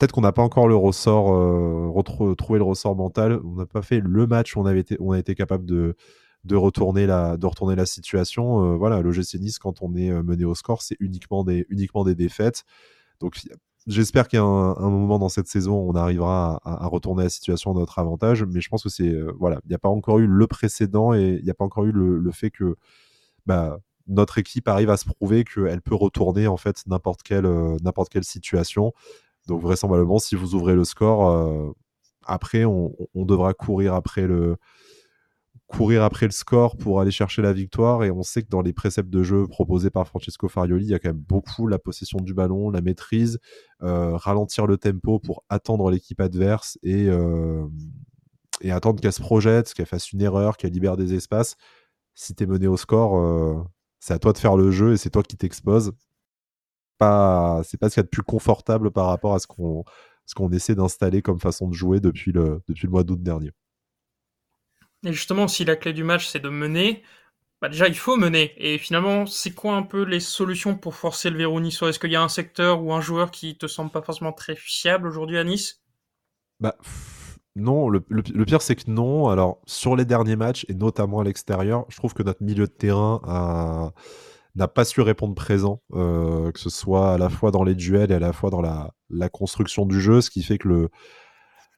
peut-être 0.00 0.12
qu'on 0.12 0.22
n'a 0.22 0.32
pas 0.32 0.42
encore 0.42 0.66
le 0.66 0.74
ressort, 0.74 1.34
euh, 1.34 1.92
le 2.24 2.62
ressort 2.62 2.96
mental. 2.96 3.38
On 3.44 3.56
n'a 3.56 3.66
pas 3.66 3.82
fait 3.82 4.00
le 4.00 4.26
match 4.26 4.56
où 4.56 4.60
on, 4.60 4.66
avait 4.66 4.84
on 4.98 5.12
a 5.12 5.18
été 5.18 5.34
capable 5.34 5.66
de, 5.66 5.94
de, 6.44 6.56
retourner, 6.56 7.06
la, 7.06 7.36
de 7.36 7.46
retourner 7.46 7.76
la 7.76 7.86
situation. 7.86 8.64
Euh, 8.64 8.76
voilà, 8.76 9.02
le 9.02 9.12
GC 9.12 9.38
Nice, 9.38 9.58
quand 9.58 9.82
on 9.82 9.94
est 9.94 10.10
euh, 10.10 10.22
mené 10.22 10.44
au 10.44 10.54
score, 10.54 10.80
c'est 10.80 10.96
uniquement 10.98 11.44
des, 11.44 11.66
uniquement 11.68 12.02
des 12.02 12.14
défaites. 12.14 12.64
Donc 13.20 13.36
J'espère 13.86 14.26
y 14.30 14.36
a 14.36 14.44
un, 14.44 14.90
moment 14.90 15.18
dans 15.18 15.30
cette 15.30 15.46
saison 15.46 15.74
on 15.74 15.94
arrivera 15.94 16.60
à, 16.64 16.86
retourner 16.86 17.24
la 17.24 17.30
situation 17.30 17.72
à 17.72 17.74
notre 17.74 17.98
avantage, 17.98 18.44
mais 18.44 18.60
je 18.60 18.68
pense 18.68 18.82
que 18.82 18.90
c'est 18.90 19.08
euh, 19.08 19.32
voilà, 19.38 19.58
il 19.64 19.68
n'y 19.68 19.74
a 19.74 19.78
pas 19.78 19.88
encore 19.88 20.18
eu 20.18 20.26
le 20.26 20.46
précédent 20.46 21.14
et 21.14 21.36
il 21.38 21.44
n'y 21.44 21.50
a 21.50 21.54
pas 21.54 21.64
encore 21.64 21.86
eu 21.86 21.92
le, 21.92 22.30
fait 22.30 22.50
que 22.50 22.76
bah, 23.46 23.78
notre 24.06 24.36
équipe 24.36 24.68
arrive 24.68 24.90
à 24.90 24.98
se 24.98 25.06
prouver 25.06 25.44
qu'elle 25.44 25.80
peut 25.80 25.94
retourner 25.94 26.46
en 26.46 26.58
fait 26.58 26.82
n'importe 26.86 27.22
quelle 27.22 27.46
euh, 27.46 27.76
n'importe 27.82 28.10
quelle 28.10 28.24
situation. 28.24 28.92
Donc 29.50 29.62
vraisemblablement, 29.62 30.20
si 30.20 30.36
vous 30.36 30.54
ouvrez 30.54 30.76
le 30.76 30.84
score, 30.84 31.28
euh, 31.28 31.72
après 32.24 32.64
on, 32.64 32.94
devra 33.16 33.52
courir 33.52 33.94
après 33.94 34.28
le 34.28 34.56
score 36.30 36.76
pour 36.76 37.00
aller 37.00 37.10
chercher 37.10 37.42
la 37.42 37.52
victoire. 37.52 38.04
Et 38.04 38.12
on 38.12 38.22
sait 38.22 38.42
que 38.42 38.48
dans 38.48 38.62
les 38.62 38.72
préceptes 38.72 39.10
de 39.10 39.24
jeu 39.24 39.48
proposés 39.48 39.90
par 39.90 40.06
Francesco 40.06 40.48
Farioli, 40.48 40.84
il 40.84 40.90
y 40.90 40.94
a 40.94 41.00
quand 41.00 41.08
même 41.08 41.18
beaucoup 41.28 41.66
la 41.66 41.80
possession 41.80 42.20
du 42.20 42.32
ballon, 42.32 42.70
la 42.70 42.80
maîtrise, 42.80 43.40
euh, 43.82 44.16
ralentir 44.16 44.68
le 44.68 44.78
tempo 44.78 45.18
pour 45.18 45.42
attendre 45.48 45.90
l'équipe 45.90 46.20
adverse 46.20 46.78
et, 46.84 47.08
euh, 47.08 47.66
et 48.60 48.70
attendre 48.70 49.00
qu'elle 49.00 49.12
se 49.12 49.20
projette, 49.20 49.74
qu'elle 49.74 49.86
fasse 49.86 50.12
une 50.12 50.22
erreur, 50.22 50.58
qu'elle 50.58 50.70
libère 50.70 50.96
des 50.96 51.12
espaces. 51.12 51.56
Si 52.14 52.36
tu 52.36 52.44
es 52.44 52.46
mené 52.46 52.68
au 52.68 52.76
score, 52.76 53.66
c'est 53.98 54.14
à 54.14 54.20
toi 54.20 54.32
de 54.32 54.38
faire 54.38 54.56
le 54.56 54.70
jeu 54.70 54.92
et 54.92 54.96
c'est 54.96 55.10
toi 55.10 55.24
qui 55.24 55.36
t'exposes. 55.36 55.90
Pas, 57.00 57.62
c'est 57.64 57.78
pas 57.78 57.88
ce 57.88 57.94
qu'il 57.94 58.00
y 58.00 58.04
a 58.04 58.04
de 58.04 58.08
plus 58.08 58.22
confortable 58.22 58.90
par 58.90 59.06
rapport 59.06 59.34
à 59.34 59.38
ce 59.38 59.46
qu'on, 59.46 59.84
ce 60.26 60.34
qu'on 60.34 60.50
essaie 60.52 60.74
d'installer 60.74 61.22
comme 61.22 61.40
façon 61.40 61.66
de 61.66 61.74
jouer 61.74 61.98
depuis 61.98 62.30
le, 62.30 62.60
depuis 62.68 62.86
le 62.86 62.90
mois 62.90 63.02
d'août 63.02 63.22
dernier. 63.22 63.52
Et 65.04 65.12
justement, 65.12 65.48
si 65.48 65.64
la 65.64 65.76
clé 65.76 65.94
du 65.94 66.04
match 66.04 66.26
c'est 66.26 66.40
de 66.40 66.50
mener, 66.50 67.02
bah 67.62 67.70
déjà 67.70 67.88
il 67.88 67.96
faut 67.96 68.16
mener. 68.16 68.52
Et 68.58 68.76
finalement, 68.76 69.24
c'est 69.24 69.52
quoi 69.52 69.76
un 69.76 69.82
peu 69.82 70.02
les 70.02 70.20
solutions 70.20 70.76
pour 70.76 70.94
forcer 70.94 71.30
le 71.30 71.38
verrou 71.38 71.58
niçois 71.60 71.88
Est-ce 71.88 71.98
qu'il 71.98 72.12
y 72.12 72.16
a 72.16 72.22
un 72.22 72.28
secteur 72.28 72.82
ou 72.82 72.92
un 72.92 73.00
joueur 73.00 73.30
qui 73.30 73.56
te 73.56 73.66
semble 73.66 73.90
pas 73.90 74.02
forcément 74.02 74.32
très 74.32 74.56
fiable 74.56 75.08
aujourd'hui 75.08 75.38
à 75.38 75.44
Nice? 75.44 75.82
Bah 76.60 76.76
non, 77.56 77.88
le, 77.88 78.00
pire 78.00 78.60
c'est 78.60 78.76
que 78.76 78.90
non. 78.90 79.28
Alors 79.28 79.62
sur 79.66 79.96
les 79.96 80.04
derniers 80.04 80.36
matchs 80.36 80.66
et 80.68 80.74
notamment 80.74 81.20
à 81.20 81.24
l'extérieur, 81.24 81.86
je 81.88 81.96
trouve 81.96 82.12
que 82.12 82.22
notre 82.22 82.42
milieu 82.42 82.66
de 82.66 82.72
terrain 82.72 83.92
n'a 84.54 84.68
pas 84.68 84.84
su 84.84 85.00
répondre 85.00 85.34
présent, 85.34 85.82
euh, 85.94 86.50
que 86.52 86.60
ce 86.60 86.70
soit 86.70 87.14
à 87.14 87.18
la 87.18 87.28
fois 87.28 87.50
dans 87.50 87.64
les 87.64 87.74
duels 87.74 88.10
et 88.10 88.14
à 88.14 88.18
la 88.18 88.32
fois 88.32 88.50
dans 88.50 88.60
la, 88.60 88.92
construction 89.30 89.86
du 89.86 90.00
jeu, 90.00 90.20
ce 90.20 90.30
qui 90.30 90.42
fait 90.42 90.58
que 90.58 90.88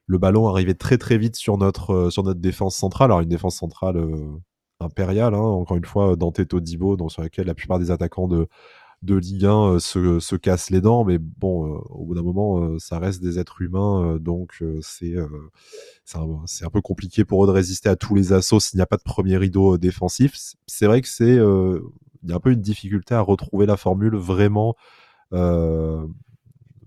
le 0.06 0.18
ballon 0.18 0.48
arrivait 0.48 0.74
très 0.74 0.98
très 0.98 1.18
vite 1.18 1.36
sur 1.36 1.58
notre, 1.58 1.92
euh, 1.92 2.10
sur 2.10 2.22
notre 2.22 2.40
défense 2.40 2.76
centrale. 2.76 3.10
Alors 3.10 3.20
une 3.20 3.28
défense 3.28 3.56
centrale 3.56 3.96
euh, 3.96 4.38
impériale, 4.80 5.34
hein, 5.34 5.38
encore 5.38 5.76
une 5.76 5.84
fois, 5.84 6.16
Dante 6.16 6.46
Todibo, 6.46 6.96
donc, 6.96 7.12
sur 7.12 7.22
laquelle 7.22 7.46
la 7.46 7.54
plupart 7.54 7.78
des 7.78 7.90
attaquants 7.90 8.28
de, 8.28 8.48
de 9.02 9.16
Ligue 9.16 9.46
1 9.46 9.74
euh, 9.74 9.78
se, 9.78 10.20
se, 10.20 10.36
cassent 10.36 10.70
les 10.70 10.80
dents, 10.80 11.04
mais 11.04 11.18
bon, 11.18 11.80
au 11.90 12.04
bout 12.04 12.14
d'un 12.14 12.22
moment, 12.22 12.78
ça 12.78 12.98
reste 12.98 13.22
des 13.22 13.38
êtres 13.38 13.62
humains, 13.62 14.18
donc 14.20 14.62
c'est 14.80 15.14
c'est 16.04 16.18
un, 16.64 16.70
peu 16.70 16.80
compliqué 16.80 17.24
pour 17.24 17.44
eux 17.44 17.46
de 17.46 17.52
résister 17.52 17.88
à 17.88 17.96
tous 17.96 18.14
les 18.14 18.32
assauts 18.32 18.60
s'il 18.60 18.78
n'y 18.78 18.82
a 18.82 18.86
pas 18.86 18.96
de 18.96 19.02
premier 19.02 19.36
rideau 19.36 19.78
défensif. 19.78 20.34
C'est 20.66 20.86
vrai 20.86 21.00
que 21.00 21.08
c'est 21.08 21.38
il 22.22 22.30
y 22.30 22.32
a 22.32 22.36
un 22.36 22.40
peu 22.40 22.52
une 22.52 22.60
difficulté 22.60 23.14
à 23.14 23.20
retrouver 23.20 23.66
la 23.66 23.76
formule 23.76 24.16
vraiment 24.16 24.76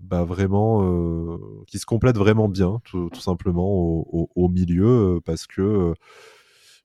bah, 0.06 0.24
vraiment 0.24 0.82
euh, 0.84 1.64
qui 1.66 1.78
se 1.78 1.86
complète 1.86 2.16
vraiment 2.16 2.48
bien, 2.48 2.80
tout, 2.84 3.10
simplement 3.18 3.66
au, 3.66 4.48
milieu, 4.48 5.16
euh, 5.16 5.20
parce 5.24 5.46
que 5.48 5.62
euh, 5.62 5.94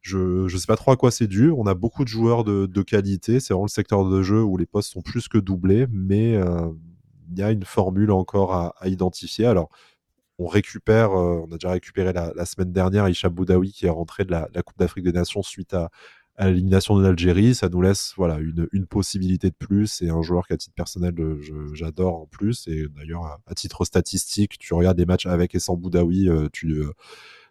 je 0.02 0.18
ne 0.52 0.58
sais 0.58 0.66
pas 0.66 0.76
trop 0.76 0.92
à 0.92 0.98
quoi 0.98 1.12
c'est 1.12 1.28
dû. 1.28 1.52
On 1.52 1.68
a 1.68 1.76
beaucoup 1.76 2.04
de 2.04 2.10
joueurs 2.10 2.44
de, 2.44 2.82
qualité. 2.82 3.40
C'est 3.40 3.54
vraiment 3.54 3.66
le 3.66 3.70
secteur 3.70 4.10
de 4.10 4.24
jeu 4.24 4.42
où 4.42 4.58
les 4.58 4.66
postes 4.66 4.92
sont 4.92 5.02
plus 5.02 5.28
que 5.28 5.38
doublés, 5.38 5.86
mais 5.92 6.34
il 6.34 7.38
y 7.40 7.44
a 7.44 7.52
une 7.52 7.64
formule 7.64 8.12
encore 8.12 8.54
à, 8.54 8.88
identifier. 8.88 9.46
Alors, 9.46 9.70
on 10.40 10.48
récupère, 10.48 11.12
on 11.12 11.46
a 11.52 11.58
déjà 11.58 11.72
récupéré 11.72 12.14
la, 12.14 12.46
semaine 12.46 12.72
dernière 12.72 13.08
Isha 13.08 13.30
Boudaoui 13.30 13.72
qui 13.72 13.86
est 13.86 13.90
rentré 13.92 14.26
de 14.26 14.32
la 14.32 14.64
Coupe 14.64 14.80
d'Afrique 14.80 15.06
des 15.06 15.12
Nations 15.12 15.44
suite 15.44 15.76
à, 15.76 15.92
à 16.38 16.50
l'élimination 16.50 16.98
de 16.98 17.04
l'Algérie, 17.04 17.54
ça 17.54 17.70
nous 17.70 17.82
laisse 17.82 18.14
voilà 18.18 18.40
une, 18.40 18.68
une, 18.72 18.88
possibilité 18.88 19.50
de 19.50 19.56
plus 19.56 20.02
et 20.02 20.10
un 20.10 20.22
joueur 20.22 20.48
qu'à 20.48 20.58
titre 20.58 20.74
personnel 20.74 21.14
j'adore 21.74 22.22
en 22.22 22.26
plus 22.26 22.68
et 22.68 22.88
d'ailleurs 22.96 23.40
à, 23.46 23.54
titre 23.56 23.86
statistique, 23.86 24.58
tu 24.58 24.74
regardes 24.74 24.98
des 24.98 25.06
matchs 25.06 25.26
avec 25.26 25.56
et 25.56 25.60
sans 25.60 25.76
Boudaoui, 25.76 26.30
euh, 26.30 26.48
tu, 26.52 26.72
euh, 26.72 26.94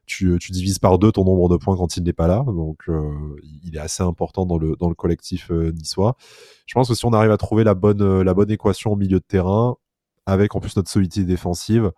tu, 0.06 0.36
tu, 0.40 0.52
divises 0.52 0.78
par 0.78 0.98
deux 0.98 1.12
ton 1.12 1.24
nombre 1.24 1.48
de 1.48 1.56
points 1.56 1.76
quand 1.76 1.96
il 1.96 2.02
n'est 2.02 2.12
pas 2.12 2.26
là, 2.26 2.42
donc 2.46 2.88
euh, 2.88 3.36
il 3.62 3.76
est 3.76 3.80
assez 3.80 4.02
important 4.02 4.46
dans 4.46 4.58
le 4.58 4.76
dans 4.76 4.88
le 4.88 4.94
collectif 4.94 5.50
niçois. 5.50 6.16
Je 6.66 6.74
pense 6.74 6.88
que 6.88 6.94
si 6.94 7.04
on 7.04 7.12
arrive 7.12 7.30
à 7.30 7.36
trouver 7.36 7.64
la 7.64 7.74
bonne 7.74 8.22
la 8.22 8.34
bonne 8.34 8.50
équation 8.50 8.92
au 8.92 8.96
milieu 8.96 9.20
de 9.20 9.24
terrain 9.26 9.76
avec 10.26 10.54
en 10.56 10.60
plus 10.60 10.76
notre 10.76 10.90
solidité 10.90 11.24
défensive, 11.24 11.92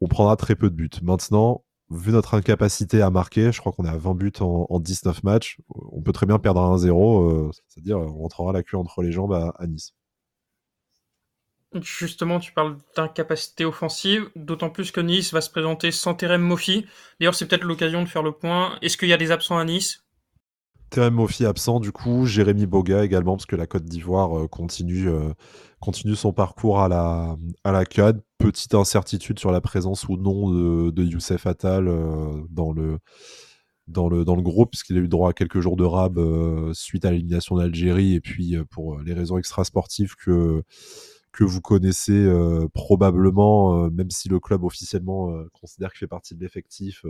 on 0.00 0.08
prendra 0.08 0.36
très 0.36 0.56
peu 0.56 0.70
de 0.70 0.74
buts. 0.74 0.90
Maintenant, 1.02 1.64
vu 1.90 2.12
notre 2.12 2.34
incapacité 2.34 3.02
à 3.02 3.10
marquer, 3.10 3.52
je 3.52 3.60
crois 3.60 3.72
qu'on 3.72 3.84
est 3.84 3.90
à 3.90 3.96
20 3.96 4.14
buts 4.14 4.32
en, 4.40 4.80
19 4.80 5.22
matchs, 5.22 5.58
on 5.68 6.02
peut 6.02 6.12
très 6.12 6.26
bien 6.26 6.38
perdre 6.38 6.60
à 6.60 6.76
1-0, 6.76 7.48
euh, 7.48 7.50
c'est-à-dire 7.68 7.98
on 7.98 8.22
rentrera 8.22 8.52
la 8.52 8.62
queue 8.62 8.76
entre 8.76 9.02
les 9.02 9.12
jambes 9.12 9.32
à, 9.32 9.66
Nice. 9.66 9.94
Justement, 11.74 12.40
tu 12.40 12.52
parles 12.52 12.78
d'incapacité 12.96 13.64
offensive, 13.64 14.30
d'autant 14.34 14.70
plus 14.70 14.90
que 14.90 15.00
Nice 15.00 15.32
va 15.32 15.40
se 15.40 15.50
présenter 15.50 15.90
sans 15.90 16.14
Terem 16.14 16.40
Mofi. 16.40 16.86
D'ailleurs, 17.20 17.34
c'est 17.34 17.46
peut-être 17.46 17.64
l'occasion 17.64 18.02
de 18.02 18.08
faire 18.08 18.22
le 18.22 18.32
point. 18.32 18.78
Est-ce 18.82 18.96
qu'il 18.96 19.08
y 19.08 19.12
a 19.12 19.18
des 19.18 19.30
absents 19.30 19.58
à 19.58 19.64
Nice? 19.64 20.04
Terem 20.90 21.14
Mofi 21.14 21.44
absent, 21.44 21.80
du 21.80 21.92
coup, 21.92 22.24
Jérémy 22.24 22.66
Boga 22.66 23.04
également, 23.04 23.36
parce 23.36 23.46
que 23.46 23.56
la 23.56 23.66
Côte 23.66 23.84
d'Ivoire 23.84 24.38
euh, 24.38 24.48
continue, 24.48 25.08
euh, 25.08 25.34
continue 25.80 26.16
son 26.16 26.32
parcours 26.32 26.80
à 26.80 26.88
la, 26.88 27.36
à 27.64 27.72
la 27.72 27.84
CAD. 27.84 28.22
Petite 28.46 28.76
incertitude 28.76 29.40
sur 29.40 29.50
la 29.50 29.60
présence 29.60 30.08
ou 30.08 30.16
non 30.16 30.52
de, 30.52 30.90
de 30.92 31.02
Youssef 31.02 31.48
Attal 31.48 31.88
euh, 31.88 32.44
dans, 32.48 32.70
le, 32.70 33.00
dans, 33.88 34.08
le, 34.08 34.24
dans 34.24 34.36
le 34.36 34.42
groupe, 34.42 34.70
puisqu'il 34.70 34.96
a 34.96 35.00
eu 35.00 35.08
droit 35.08 35.30
à 35.30 35.32
quelques 35.32 35.58
jours 35.58 35.74
de 35.74 35.82
rab 35.82 36.16
euh, 36.16 36.72
suite 36.72 37.04
à 37.04 37.10
l'élimination 37.10 37.56
d'Algérie, 37.56 38.14
et 38.14 38.20
puis 38.20 38.54
euh, 38.54 38.64
pour 38.64 39.00
les 39.00 39.14
raisons 39.14 39.36
extrasportives 39.36 40.14
que, 40.14 40.62
que 41.32 41.42
vous 41.42 41.60
connaissez 41.60 42.24
probablement, 42.72 43.90
même 43.90 44.10
si 44.10 44.28
le 44.28 44.38
club 44.38 44.62
officiellement 44.62 45.28
considère 45.52 45.90
qu'il 45.90 45.98
fait 45.98 46.06
partie 46.06 46.36
de 46.36 46.40
l'effectif. 46.40 47.04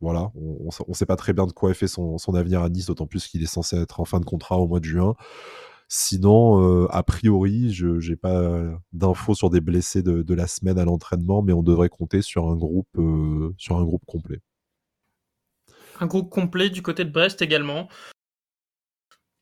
voilà, 0.00 0.30
on 0.36 0.70
ne 0.86 0.94
sait 0.94 1.06
pas 1.06 1.16
très 1.16 1.32
bien 1.32 1.48
de 1.48 1.52
quoi 1.52 1.72
est 1.72 1.74
fait 1.74 1.88
son, 1.88 2.18
son 2.18 2.36
avenir 2.36 2.62
à 2.62 2.68
Nice, 2.68 2.86
d'autant 2.86 3.08
plus 3.08 3.26
qu'il 3.26 3.42
est 3.42 3.46
censé 3.46 3.76
être 3.76 3.98
en 3.98 4.04
fin 4.04 4.20
de 4.20 4.24
contrat 4.24 4.58
au 4.58 4.68
mois 4.68 4.78
de 4.78 4.84
juin. 4.84 5.16
Sinon, 5.92 6.84
euh, 6.84 6.86
a 6.92 7.02
priori, 7.02 7.72
je 7.72 7.88
n'ai 8.08 8.14
pas 8.14 8.62
d'infos 8.92 9.34
sur 9.34 9.50
des 9.50 9.60
blessés 9.60 10.04
de, 10.04 10.34
la 10.34 10.46
semaine 10.46 10.78
à 10.78 10.84
l'entraînement, 10.84 11.42
mais 11.42 11.52
on 11.52 11.64
devrait 11.64 11.88
compter 11.88 12.22
sur 12.22 12.48
un 12.48 12.54
groupe, 12.54 12.86
euh, 12.96 13.52
sur 13.58 13.76
un 13.76 13.82
groupe 13.82 14.04
complet. 14.06 14.38
Un 15.98 16.06
groupe 16.06 16.30
complet 16.30 16.70
du 16.70 16.80
côté 16.80 17.04
de 17.04 17.10
Brest 17.10 17.42
également. 17.42 17.88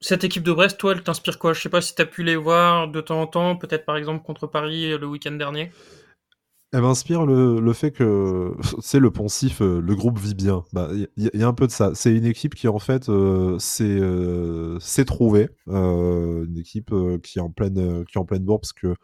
Cette 0.00 0.24
équipe 0.24 0.42
de 0.42 0.52
Brest, 0.52 0.78
toi, 0.78 0.92
elle 0.92 1.02
t'inspire 1.02 1.38
quoi? 1.38 1.52
Je 1.52 1.60
sais 1.60 1.68
pas 1.68 1.82
si 1.82 1.94
tu 1.94 2.00
as 2.00 2.06
pu 2.06 2.22
les 2.22 2.36
voir 2.36 2.88
de 2.88 3.02
temps 3.02 3.20
en 3.20 3.26
temps, 3.26 3.56
peut-être 3.56 3.84
par 3.84 3.98
exemple 3.98 4.24
contre 4.24 4.46
Paris 4.46 4.96
le 4.96 5.06
week-end 5.06 5.32
dernier. 5.32 5.70
Elle 6.72 6.82
m'inspire 6.82 7.24
le, 7.24 7.60
le, 7.60 7.72
fait 7.72 7.92
que, 7.92 8.54
c'est 8.80 8.98
le 9.00 9.10
poncif, 9.10 9.62
euh, 9.62 9.80
le 9.80 9.94
groupe 9.96 10.18
vit 10.18 10.34
bien. 10.34 10.64
Il 10.72 10.74
bah, 10.74 10.90
y, 11.16 11.42
a 11.42 11.48
un 11.48 11.54
peu 11.54 11.66
de 11.66 11.72
ça. 11.72 11.92
C'est 11.94 12.14
une 12.14 12.26
équipe 12.26 12.54
qui, 12.54 12.68
en 12.68 12.78
fait, 12.78 13.08
euh, 13.08 13.58
s'est 13.58 13.84
euh, 13.88 14.78
trouvée. 15.06 15.48
Euh, 15.68 16.44
une 16.44 16.58
équipe 16.58 16.94
qui, 17.22 17.38
est 17.38 17.42
en 17.42 17.50
pleine, 17.50 18.04
qui 18.04 18.18
est 18.18 18.20
en 18.20 18.26
pleine 18.26 18.44
parce 18.44 18.74
que 18.74 18.94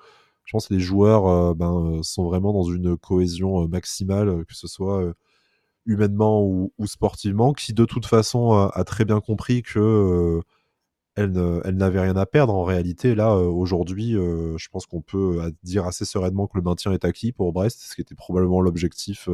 je 0.45 0.53
pense 0.53 0.69
que 0.69 0.75
les 0.75 0.81
joueurs 0.81 1.55
ben, 1.55 2.01
sont 2.03 2.25
vraiment 2.25 2.53
dans 2.53 2.65
une 2.65 2.99
cohésion 2.99 3.67
maximale, 3.67 4.45
que 4.45 4.55
ce 4.55 4.69
soit 4.69 5.15
humainement 5.87 6.45
ou, 6.45 6.71
sportivement, 6.85 7.55
qui, 7.55 7.73
de 7.73 7.87
toute 7.87 8.05
façon, 8.05 8.53
a 8.53 8.85
très 8.85 9.07
bien 9.07 9.21
compris 9.21 9.63
que 9.63 10.43
elle, 11.17 11.31
n'avait 11.77 12.01
rien 12.01 12.17
à 12.17 12.27
perdre 12.27 12.55
en 12.55 12.65
réalité. 12.65 13.15
Là, 13.15 13.33
euh, 13.33 13.45
aujourd'hui, 13.45 14.17
euh, 14.17 14.57
je 14.59 14.69
pense 14.69 14.87
qu'on 14.87 15.01
peut 15.01 15.41
euh, 15.41 15.51
dire 15.63 15.87
assez 15.87 16.05
sereinement 16.05 16.47
que 16.47 16.59
le 16.59 16.63
maintien 16.63 16.93
est 16.93 17.05
acquis 17.05 17.33
pour 17.33 17.53
Brest, 17.53 17.81
ce 17.81 17.95
qui 17.95 18.01
était 18.01 18.15
probablement 18.15 18.61
l'objectif 18.61 19.29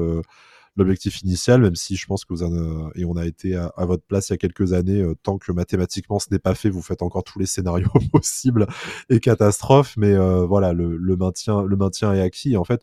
l'objectif 0.77 1.23
initial, 1.23 1.61
même 1.61 1.75
si 1.75 1.97
je 1.97 2.07
pense 2.07 2.25
que 2.25 2.33
vous 2.33 2.45
en 2.45 2.91
et 2.95 3.05
on 3.05 3.17
a 3.17 3.27
été 3.27 3.57
à, 3.57 3.73
votre 3.79 4.05
place 4.05 4.29
il 4.29 4.33
y 4.33 4.35
a 4.35 4.39
quelques 4.39 4.73
années, 4.73 5.05
tant 5.25 5.37
que 5.37 5.51
mathématiquement 5.51 6.21
ce 6.21 6.29
n'est 6.31 6.39
pas 6.39 6.55
fait, 6.55 6.71
vous 6.71 6.81
faites 6.81 7.03
encore 7.03 7.25
tous 7.25 7.41
les 7.41 7.47
scénarios 7.47 7.91
possibles 8.13 8.69
et 9.11 9.19
catastrophes, 9.19 9.97
mais 9.97 10.17
voilà, 10.47 10.73
le, 10.73 11.17
maintien, 11.17 12.15
est 12.15 12.21
acquis. 12.21 12.57
en 12.57 12.65
fait, 12.65 12.83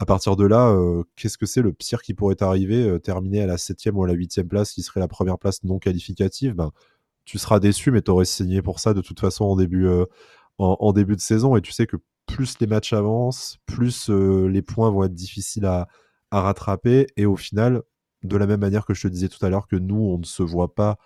à 0.00 0.04
partir 0.04 0.34
de 0.34 0.44
là, 0.44 0.76
qu'est-ce 1.14 1.38
que 1.38 1.46
c'est 1.46 1.62
le 1.62 1.72
pire 1.72 2.02
qui 2.02 2.12
pourrait 2.12 2.42
arriver, 2.42 2.98
terminer 3.00 3.42
à 3.42 3.46
la 3.46 3.56
septième 3.56 3.96
ou 3.96 4.02
à 4.02 4.08
la 4.08 4.14
huitième 4.14 4.48
place, 4.48 4.72
qui 4.72 4.82
serait 4.82 5.00
la 5.00 5.08
première 5.08 5.38
place 5.38 5.62
non 5.62 5.78
qualificative? 5.78 6.54
Ben, 6.54 6.72
tu 7.24 7.38
seras 7.38 7.60
déçu, 7.60 7.90
mais 7.90 8.02
tu 8.02 8.10
aurais 8.10 8.24
signé 8.24 8.62
pour 8.62 8.80
ça 8.80 8.94
de 8.94 9.00
toute 9.00 9.20
façon 9.20 9.44
en 9.44 9.56
début, 9.56 9.88
en, 10.58 10.92
début 10.92 11.16
de 11.16 11.20
saison, 11.20 11.56
et 11.56 11.62
tu 11.62 11.72
sais 11.72 11.86
que 11.86 11.96
plus 12.26 12.58
les 12.60 12.66
matchs 12.66 12.92
avancent, 12.92 13.58
plus 13.66 14.08
les 14.08 14.62
points 14.62 14.90
vont 14.90 15.04
être 15.04 15.14
difficiles 15.14 15.66
à, 15.66 15.88
à 16.30 16.40
rattraper. 16.40 17.06
Et 17.16 17.26
au 17.26 17.36
final, 17.36 17.82
de 18.22 18.36
la 18.36 18.46
même 18.46 18.60
manière 18.60 18.84
que 18.84 18.94
je 18.94 19.02
te 19.02 19.08
disais 19.08 19.28
tout 19.28 19.44
à 19.44 19.50
l'heure 19.50 19.66
que 19.66 19.76
nous, 19.76 19.96
on 19.96 20.18
ne 20.18 20.24
se 20.24 20.42
voit 20.42 20.74
pas 20.74 20.98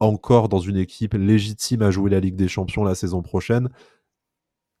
encore 0.00 0.48
dans 0.48 0.60
une 0.60 0.76
équipe 0.76 1.14
légitime 1.14 1.82
à 1.82 1.90
jouer 1.90 2.10
la 2.10 2.20
Ligue 2.20 2.36
des 2.36 2.48
Champions 2.48 2.84
la 2.84 2.94
saison 2.94 3.22
prochaine, 3.22 3.68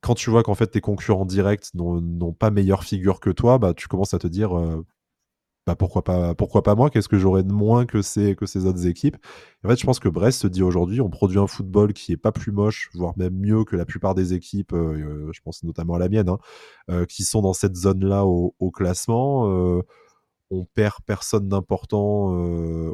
quand 0.00 0.14
tu 0.14 0.30
vois 0.30 0.42
qu'en 0.42 0.54
fait 0.54 0.68
tes 0.68 0.80
concurrents 0.80 1.26
directs 1.26 1.74
n'ont 1.74 2.32
pas 2.32 2.50
meilleure 2.50 2.84
figure 2.84 3.20
que 3.20 3.30
toi, 3.30 3.58
bah 3.58 3.74
tu 3.74 3.86
commences 3.86 4.14
à 4.14 4.18
te 4.18 4.26
dire 4.26 4.58
euh, 4.58 4.84
bah 5.66 5.76
pourquoi 5.76 6.02
pas 6.02 6.34
pourquoi 6.34 6.62
pas 6.62 6.74
moi 6.74 6.88
Qu'est-ce 6.88 7.08
que 7.08 7.18
j'aurais 7.18 7.42
de 7.42 7.52
moins 7.52 7.84
que 7.84 8.00
ces 8.00 8.34
que 8.34 8.46
ces 8.46 8.64
autres 8.64 8.86
équipes? 8.86 9.16
En 9.64 9.68
fait, 9.68 9.78
je 9.78 9.84
pense 9.84 9.98
que 10.00 10.08
Brest 10.08 10.40
se 10.40 10.46
dit 10.46 10.62
aujourd'hui, 10.62 11.00
on 11.02 11.10
produit 11.10 11.38
un 11.38 11.46
football 11.46 11.92
qui 11.92 12.12
est 12.12 12.16
pas 12.16 12.32
plus 12.32 12.50
moche, 12.50 12.90
voire 12.94 13.12
même 13.18 13.34
mieux 13.34 13.64
que 13.64 13.76
la 13.76 13.84
plupart 13.84 14.14
des 14.14 14.32
équipes. 14.32 14.72
Euh, 14.72 15.30
je 15.32 15.40
pense 15.42 15.62
notamment 15.62 15.94
à 15.94 15.98
la 15.98 16.08
mienne, 16.08 16.30
hein, 16.30 16.38
euh, 16.90 17.04
qui 17.04 17.24
sont 17.24 17.42
dans 17.42 17.52
cette 17.52 17.76
zone-là 17.76 18.24
au, 18.24 18.70
classement. 18.70 19.50
Euh, 19.50 19.82
on 20.50 20.64
perd 20.64 20.96
personne 21.06 21.48
d'important, 21.48 22.30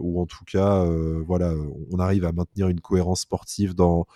ou 0.00 0.20
en 0.20 0.26
tout 0.26 0.44
cas, 0.44 0.84
voilà, 1.26 1.54
on 1.90 1.98
arrive 1.98 2.24
à 2.26 2.32
maintenir 2.32 2.68
une 2.68 2.80
cohérence 2.80 3.20
sportive 3.22 3.74
dans 3.74 4.06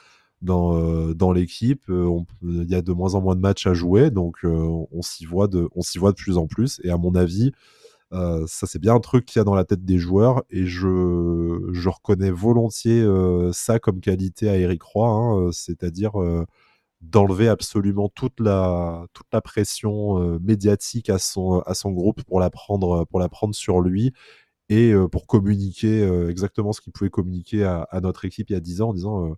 l'équipe. 1.34 1.84
Il 1.88 2.70
y 2.70 2.74
a 2.74 2.82
de 2.82 2.92
moins 2.92 3.14
en 3.14 3.22
moins 3.22 3.36
de 3.36 3.40
matchs 3.40 3.66
à 3.66 3.74
jouer, 3.74 4.10
donc 4.10 4.38
on 4.44 5.02
s'y 5.02 5.24
voit 5.24 5.48
de 5.48 5.68
on 5.74 5.82
s'y 5.82 5.98
voit 5.98 6.10
de 6.12 6.16
plus 6.16 6.36
en 6.36 6.46
plus. 6.46 6.80
Et 6.84 6.90
à 6.90 6.98
mon 6.98 7.14
avis 7.14 7.52
euh, 8.12 8.44
ça, 8.48 8.66
c'est 8.66 8.80
bien 8.80 8.94
un 8.94 9.00
truc 9.00 9.24
qu'il 9.24 9.38
y 9.38 9.40
a 9.40 9.44
dans 9.44 9.54
la 9.54 9.64
tête 9.64 9.84
des 9.84 9.98
joueurs 9.98 10.42
et 10.50 10.66
je, 10.66 11.68
je 11.72 11.88
reconnais 11.88 12.30
volontiers 12.32 13.00
euh, 13.02 13.52
ça 13.52 13.78
comme 13.78 14.00
qualité 14.00 14.48
à 14.48 14.56
Eric 14.58 14.82
Roy, 14.82 15.08
hein, 15.08 15.38
euh, 15.38 15.52
c'est-à-dire 15.52 16.12
d'enlever 17.00 17.48
absolument 17.48 18.08
toute 18.10 18.40
la, 18.40 19.06
toute 19.14 19.26
la 19.32 19.40
pression 19.40 20.38
médiatique 20.40 21.08
à 21.10 21.18
son, 21.18 21.60
à 21.60 21.74
son 21.74 21.92
groupe 21.92 22.22
pour 22.24 22.40
la 22.40 22.50
prendre, 22.50 23.06
pour 23.06 23.20
la 23.20 23.28
prendre 23.28 23.54
sur 23.54 23.80
lui 23.80 24.12
et 24.68 24.92
pour 25.10 25.26
communiquer 25.26 26.02
exactement 26.28 26.72
ce 26.72 26.80
qu'il 26.80 26.92
pouvait 26.92 27.10
communiquer 27.10 27.64
à, 27.64 27.82
à, 27.90 28.00
notre 28.00 28.24
équipe 28.26 28.50
il 28.50 28.52
y 28.52 28.56
a 28.56 28.60
10 28.60 28.82
ans 28.82 28.90
en 28.90 28.94
disant 28.94 29.34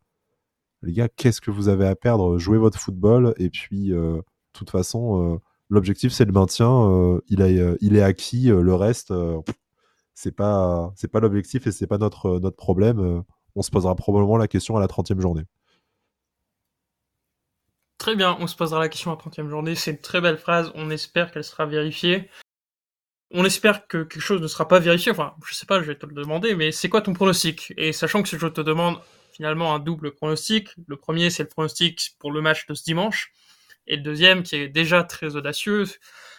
les 0.82 0.92
gars, 0.92 1.08
qu'est-ce 1.08 1.40
que 1.40 1.52
vous 1.52 1.68
avez 1.68 1.86
à 1.86 1.94
perdre? 1.94 2.38
Jouez 2.38 2.58
votre 2.58 2.78
football 2.78 3.34
et 3.38 3.50
puis, 3.50 3.90
de 3.90 4.22
toute 4.52 4.70
façon 4.70 5.40
l'objectif 5.72 6.12
c'est 6.12 6.26
le 6.26 6.32
maintien. 6.32 6.70
Euh, 6.70 7.20
il, 7.28 7.42
euh, 7.42 7.76
il 7.80 7.96
est 7.96 8.02
acquis. 8.02 8.50
Euh, 8.50 8.60
le 8.60 8.74
reste, 8.74 9.12
c'est 10.14 10.36
pas 10.36 10.92
c'est 10.96 11.10
pas 11.10 11.20
l'objectif 11.20 11.66
et 11.66 11.72
c'est 11.72 11.86
pas 11.86 11.98
notre 11.98 12.38
notre 12.38 12.56
problème. 12.56 13.24
on 13.56 13.62
se 13.62 13.70
posera 13.70 13.96
probablement 13.96 14.36
la 14.36 14.48
question 14.48 14.76
à 14.76 14.80
la 14.80 14.86
30e 14.86 15.20
journée. 15.20 15.44
Très 17.98 18.16
bien, 18.16 18.36
on 18.40 18.46
se 18.46 18.56
posera 18.56 18.80
la 18.80 18.88
question 18.88 19.12
à 19.12 19.14
la 19.14 19.30
30e 19.30 19.48
journée. 19.48 19.74
C'est 19.74 19.92
une 19.92 19.98
très 19.98 20.20
belle 20.20 20.38
phrase. 20.38 20.72
On 20.74 20.90
espère 20.90 21.30
qu'elle 21.32 21.44
sera 21.44 21.66
vérifiée. 21.66 22.28
On 23.30 23.44
espère 23.44 23.86
que 23.86 24.02
quelque 24.02 24.20
chose 24.20 24.42
ne 24.42 24.48
sera 24.48 24.68
pas 24.68 24.78
vérifié. 24.78 25.12
Enfin, 25.12 25.34
je 25.46 25.54
sais 25.54 25.64
pas, 25.64 25.80
je 25.80 25.86
vais 25.86 25.96
te 25.96 26.04
le 26.04 26.14
demander, 26.14 26.54
mais 26.54 26.70
c'est 26.70 26.90
quoi 26.90 27.00
ton 27.00 27.14
pronostic? 27.14 27.72
Et 27.78 27.92
sachant 27.92 28.22
que 28.22 28.28
je 28.28 28.46
te 28.46 28.60
demande 28.60 29.00
finalement 29.32 29.74
un 29.74 29.78
double 29.78 30.12
pronostic, 30.14 30.68
le 30.86 30.96
premier 30.96 31.30
c'est 31.30 31.44
le 31.44 31.48
pronostic 31.48 32.16
pour 32.18 32.30
le 32.30 32.42
match 32.42 32.66
de 32.66 32.74
ce 32.74 32.84
dimanche. 32.84 33.32
Et 33.86 33.96
le 33.96 34.02
deuxième, 34.02 34.42
qui 34.42 34.56
est 34.56 34.68
déjà 34.68 35.04
très 35.04 35.36
audacieux, 35.36 35.84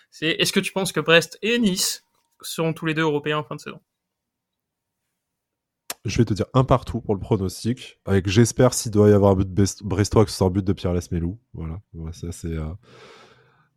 c'est 0.09 0.29
est-ce 0.29 0.53
que 0.53 0.59
tu 0.59 0.71
penses 0.71 0.91
que 0.91 0.99
Brest 0.99 1.37
et 1.41 1.59
Nice 1.59 2.05
seront 2.41 2.73
tous 2.73 2.85
les 2.85 2.93
deux 2.93 3.01
européens 3.01 3.39
en 3.39 3.43
fin 3.43 3.55
de 3.55 3.61
saison? 3.61 3.79
Je 6.05 6.17
vais 6.17 6.25
te 6.25 6.33
dire 6.33 6.47
un 6.53 6.65
partout 6.65 6.99
pour 6.99 7.13
le 7.13 7.19
pronostic, 7.21 7.99
avec 8.05 8.27
j'espère 8.27 8.73
s'il 8.73 8.91
doit 8.91 9.09
y 9.09 9.13
avoir 9.13 9.31
un 9.31 9.35
but 9.35 9.53
de 9.53 9.65
Brestois 9.85 10.25
que 10.25 10.31
ce 10.31 10.37
soit 10.37 10.47
un 10.47 10.49
but 10.49 10.65
de 10.65 10.73
Pierre 10.73 10.93
Lesmelou. 10.93 11.39
Voilà, 11.53 11.79
ça 12.11 12.33
c'est 12.33 12.47
euh, 12.47 12.65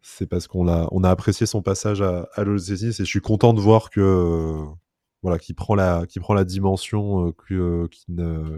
c'est 0.03 0.27
parce 0.27 0.49
qu'on 0.49 0.67
a 0.67 0.89
on 0.91 1.05
a 1.05 1.11
apprécié 1.11 1.47
son 1.47 1.63
passage 1.63 2.03
à, 2.03 2.29
à 2.35 2.43
et 2.43 2.47
je 2.47 3.05
suis 3.05 3.21
content 3.21 3.53
de 3.53 3.61
voir 3.61 3.91
que 3.91 4.61
voilà 5.23 5.39
qui 5.39 5.55
prend 5.55 5.77
la 5.77 6.05
prend 6.21 6.35
la 6.35 6.45
dimension 6.45 7.33
euh, 7.51 7.89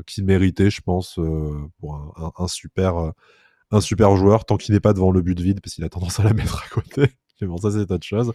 qu'il 0.07 0.25
méritait, 0.25 0.71
je 0.71 0.81
pense, 0.81 1.18
euh, 1.18 1.68
pour 1.79 2.16
un 2.38 2.49
super 2.49 3.12
un 3.70 3.81
super 3.81 4.16
joueur 4.16 4.44
tant 4.44 4.57
qu'il 4.57 4.74
n'est 4.74 4.81
pas 4.81 4.92
devant 4.92 5.11
le 5.11 5.22
but 5.22 5.38
vide 5.38 5.61
parce 5.61 5.74
qu'il 5.74 5.85
a 5.85 5.88
tendance 5.88 6.20
à 6.20 6.24
la 6.24 6.33
mettre 6.33 6.62
à 6.64 6.68
côté. 6.68 7.12
Mais 7.40 7.46
bon, 7.46 7.57
ça 7.57 7.70
c'est 7.70 7.90
autre 7.90 8.07
chose. 8.07 8.33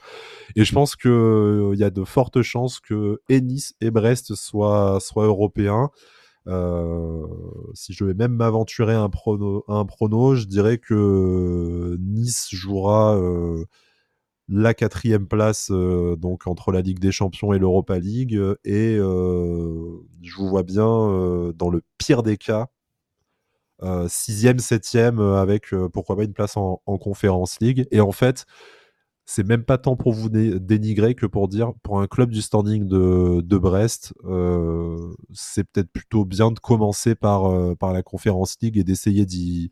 Et 0.55 0.63
je 0.63 0.73
pense 0.73 0.95
que 0.95 1.71
il 1.73 1.79
y 1.79 1.83
a 1.83 1.89
de 1.89 2.03
fortes 2.03 2.41
chances 2.41 2.79
que 2.79 3.21
Nice 3.29 3.75
et 3.81 3.91
Brest 3.91 4.35
soient, 4.35 4.99
européens. 5.15 5.89
Euh, 6.47 7.25
si 7.73 7.93
je 7.93 8.03
vais 8.05 8.13
même 8.13 8.33
m'aventurer 8.33 8.93
un 8.93 9.09
prono, 9.09 9.63
un 9.67 9.85
prono, 9.85 10.35
je 10.35 10.45
dirais 10.45 10.77
que 10.77 11.97
Nice 11.99 12.49
jouera 12.51 13.17
euh, 13.17 13.65
la 14.49 14.73
quatrième 14.73 15.27
place 15.27 15.69
euh, 15.71 16.15
donc 16.15 16.47
entre 16.47 16.71
la 16.71 16.81
Ligue 16.81 16.99
des 16.99 17.11
Champions 17.11 17.53
et 17.53 17.59
l'Europa 17.59 17.99
League 17.99 18.39
et 18.65 18.95
je 18.97 20.35
vous 20.35 20.47
vois 20.49 20.63
bien 20.63 20.83
dans 21.55 21.69
le 21.69 21.81
pire 21.97 22.23
des 22.23 22.37
cas 22.37 22.67
euh, 22.67 22.72
sixième, 24.07 24.59
septième, 24.59 25.19
euh, 25.19 25.41
avec 25.41 25.73
euh, 25.73 25.89
pourquoi 25.89 26.15
pas 26.15 26.23
une 26.23 26.33
place 26.33 26.57
en, 26.57 26.81
en 26.85 26.97
Conférence 26.97 27.59
League. 27.59 27.87
Et 27.91 28.01
en 28.01 28.11
fait, 28.11 28.45
c'est 29.25 29.47
même 29.47 29.63
pas 29.63 29.77
tant 29.77 29.95
pour 29.95 30.13
vous 30.13 30.29
dénigrer 30.29 31.15
que 31.15 31.25
pour 31.25 31.47
dire 31.47 31.73
pour 31.81 32.01
un 32.01 32.07
club 32.07 32.29
du 32.29 32.41
standing 32.41 32.87
de, 32.87 33.41
de 33.41 33.57
Brest, 33.57 34.13
euh, 34.25 35.13
c'est 35.33 35.63
peut-être 35.63 35.89
plutôt 35.91 36.25
bien 36.25 36.51
de 36.51 36.59
commencer 36.59 37.15
par, 37.15 37.45
euh, 37.45 37.75
par 37.75 37.93
la 37.93 38.03
Conférence 38.03 38.57
League 38.61 38.77
et 38.77 38.83
d'essayer 38.83 39.25
d'y 39.25 39.71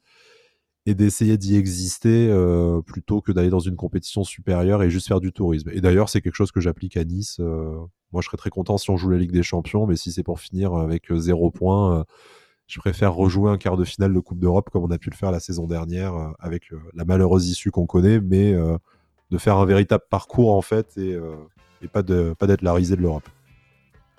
et 0.87 0.95
d'essayer 0.95 1.37
d'y 1.37 1.57
exister 1.57 2.27
euh, 2.29 2.81
plutôt 2.81 3.21
que 3.21 3.31
d'aller 3.31 3.49
dans 3.49 3.59
une 3.59 3.75
compétition 3.75 4.23
supérieure 4.23 4.81
et 4.81 4.89
juste 4.89 5.07
faire 5.07 5.19
du 5.19 5.31
tourisme. 5.31 5.69
Et 5.73 5.79
d'ailleurs, 5.81 6.09
c'est 6.09 6.21
quelque 6.21 6.35
chose 6.35 6.51
que 6.51 6.59
j'applique 6.59 6.97
à 6.97 7.03
Nice. 7.03 7.39
moi, 7.39 8.21
je 8.21 8.25
serais 8.25 8.37
très 8.37 8.49
content 8.49 8.77
si 8.79 8.89
on 8.89 8.97
joue 8.97 9.09
la 9.09 9.19
Ligue 9.19 9.31
des 9.31 9.43
Champions, 9.43 9.85
mais 9.85 9.95
si 9.95 10.11
c'est 10.11 10.23
pour 10.23 10.39
finir 10.39 10.73
avec 10.73 11.13
zéro 11.13 11.51
point 11.51 12.03
je 12.67 12.79
préfère 12.79 13.13
rejouer 13.13 13.51
un 13.51 13.57
quart 13.57 13.75
de 13.75 13.83
finale 13.83 14.13
de 14.13 14.19
Coupe 14.19 14.39
d'Europe 14.39 14.69
comme 14.69 14.83
on 14.83 14.91
a 14.91 14.97
pu 14.97 15.09
le 15.09 15.15
faire 15.15 15.31
la 15.31 15.39
saison 15.39 15.67
dernière 15.67 16.15
euh, 16.15 16.31
avec 16.39 16.71
euh, 16.71 16.79
la 16.93 17.05
malheureuse 17.05 17.49
issue 17.49 17.71
qu'on 17.71 17.85
connaît, 17.85 18.19
mais 18.19 18.53
euh, 18.53 18.77
de 19.29 19.37
faire 19.37 19.57
un 19.57 19.65
véritable 19.65 20.03
parcours 20.09 20.53
en 20.53 20.61
fait 20.61 20.97
et, 20.97 21.17
pas 21.91 22.01
d'être 22.03 22.61
la 22.61 22.73
risée 22.73 22.95
de 22.95 23.01
l'Europe. 23.01 23.27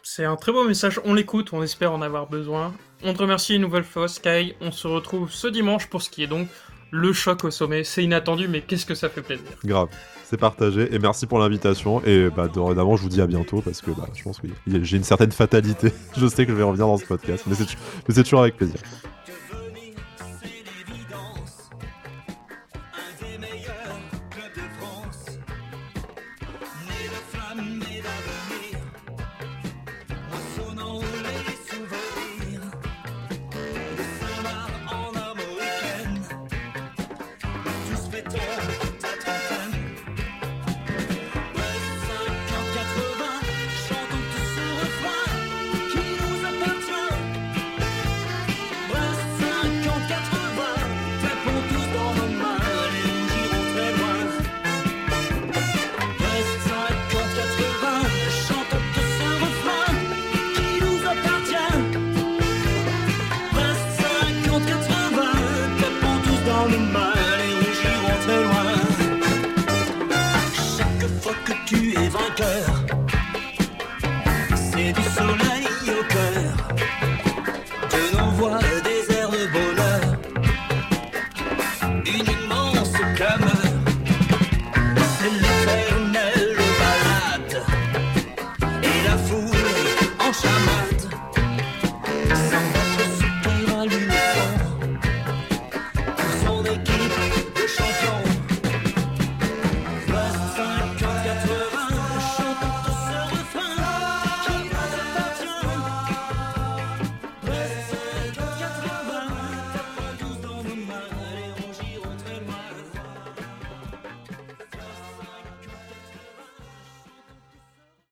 C'est 0.03 0.25
un 0.25 0.37
très 0.37 0.53
beau 0.53 0.67
message, 0.67 1.01
on 1.05 1.15
l'écoute, 1.15 1.53
on 1.53 1.63
espère 1.63 1.93
en 1.93 2.03
avoir 2.03 2.29
besoin. 2.29 2.75
On 3.05 3.15
te 3.15 3.19
remercie 3.19 3.55
une 3.55 3.63
nouvelle 3.63 3.85
fois 3.85 4.09
Sky, 4.09 4.55
on 4.61 4.73
se 4.73 4.89
retrouve 4.89 5.31
ce 5.31 5.47
dimanche 5.47 5.89
pour 5.89 6.03
ce 6.03 6.11
qui 6.11 6.25
est 6.25 6.27
donc 6.27 6.49
le 6.93 7.13
choc 7.13 7.43
au 7.43 7.51
sommet. 7.51 7.83
C'est 7.83 8.05
inattendu 8.05 8.47
mais 8.47 8.61
qu'est-ce 8.61 8.87
que 8.87 8.95
ça 8.95 9.09
fait 9.09 9.23
plaisir. 9.23 9.47
Grave 9.65 9.89
c'est 10.33 10.39
partagé. 10.39 10.95
Et 10.95 10.99
merci 10.99 11.27
pour 11.27 11.39
l'invitation. 11.41 12.03
Et 12.07 12.31
bah, 12.31 12.49
dorénavant, 12.49 12.97
je 12.97 13.03
vous 13.03 13.11
dis 13.11 13.21
à 13.21 13.27
bientôt 13.27 13.61
parce 13.61 13.83
que 13.83 13.91
bah, 13.91 14.09
je 14.15 14.23
pense 14.23 14.41
que 14.41 14.47
j'ai 14.67 14.97
une 14.97 15.05
certaine 15.05 15.31
fatalité. 15.31 15.93
je 16.17 16.27
sais 16.27 16.47
que 16.47 16.53
je 16.53 16.57
vais 16.57 16.63
revenir 16.63 16.87
dans 16.87 16.97
ce 16.97 17.05
podcast, 17.05 17.45
mais 17.47 17.55
c'est 18.09 18.23
toujours 18.23 18.41
avec 18.41 18.57
plaisir. 18.57 18.81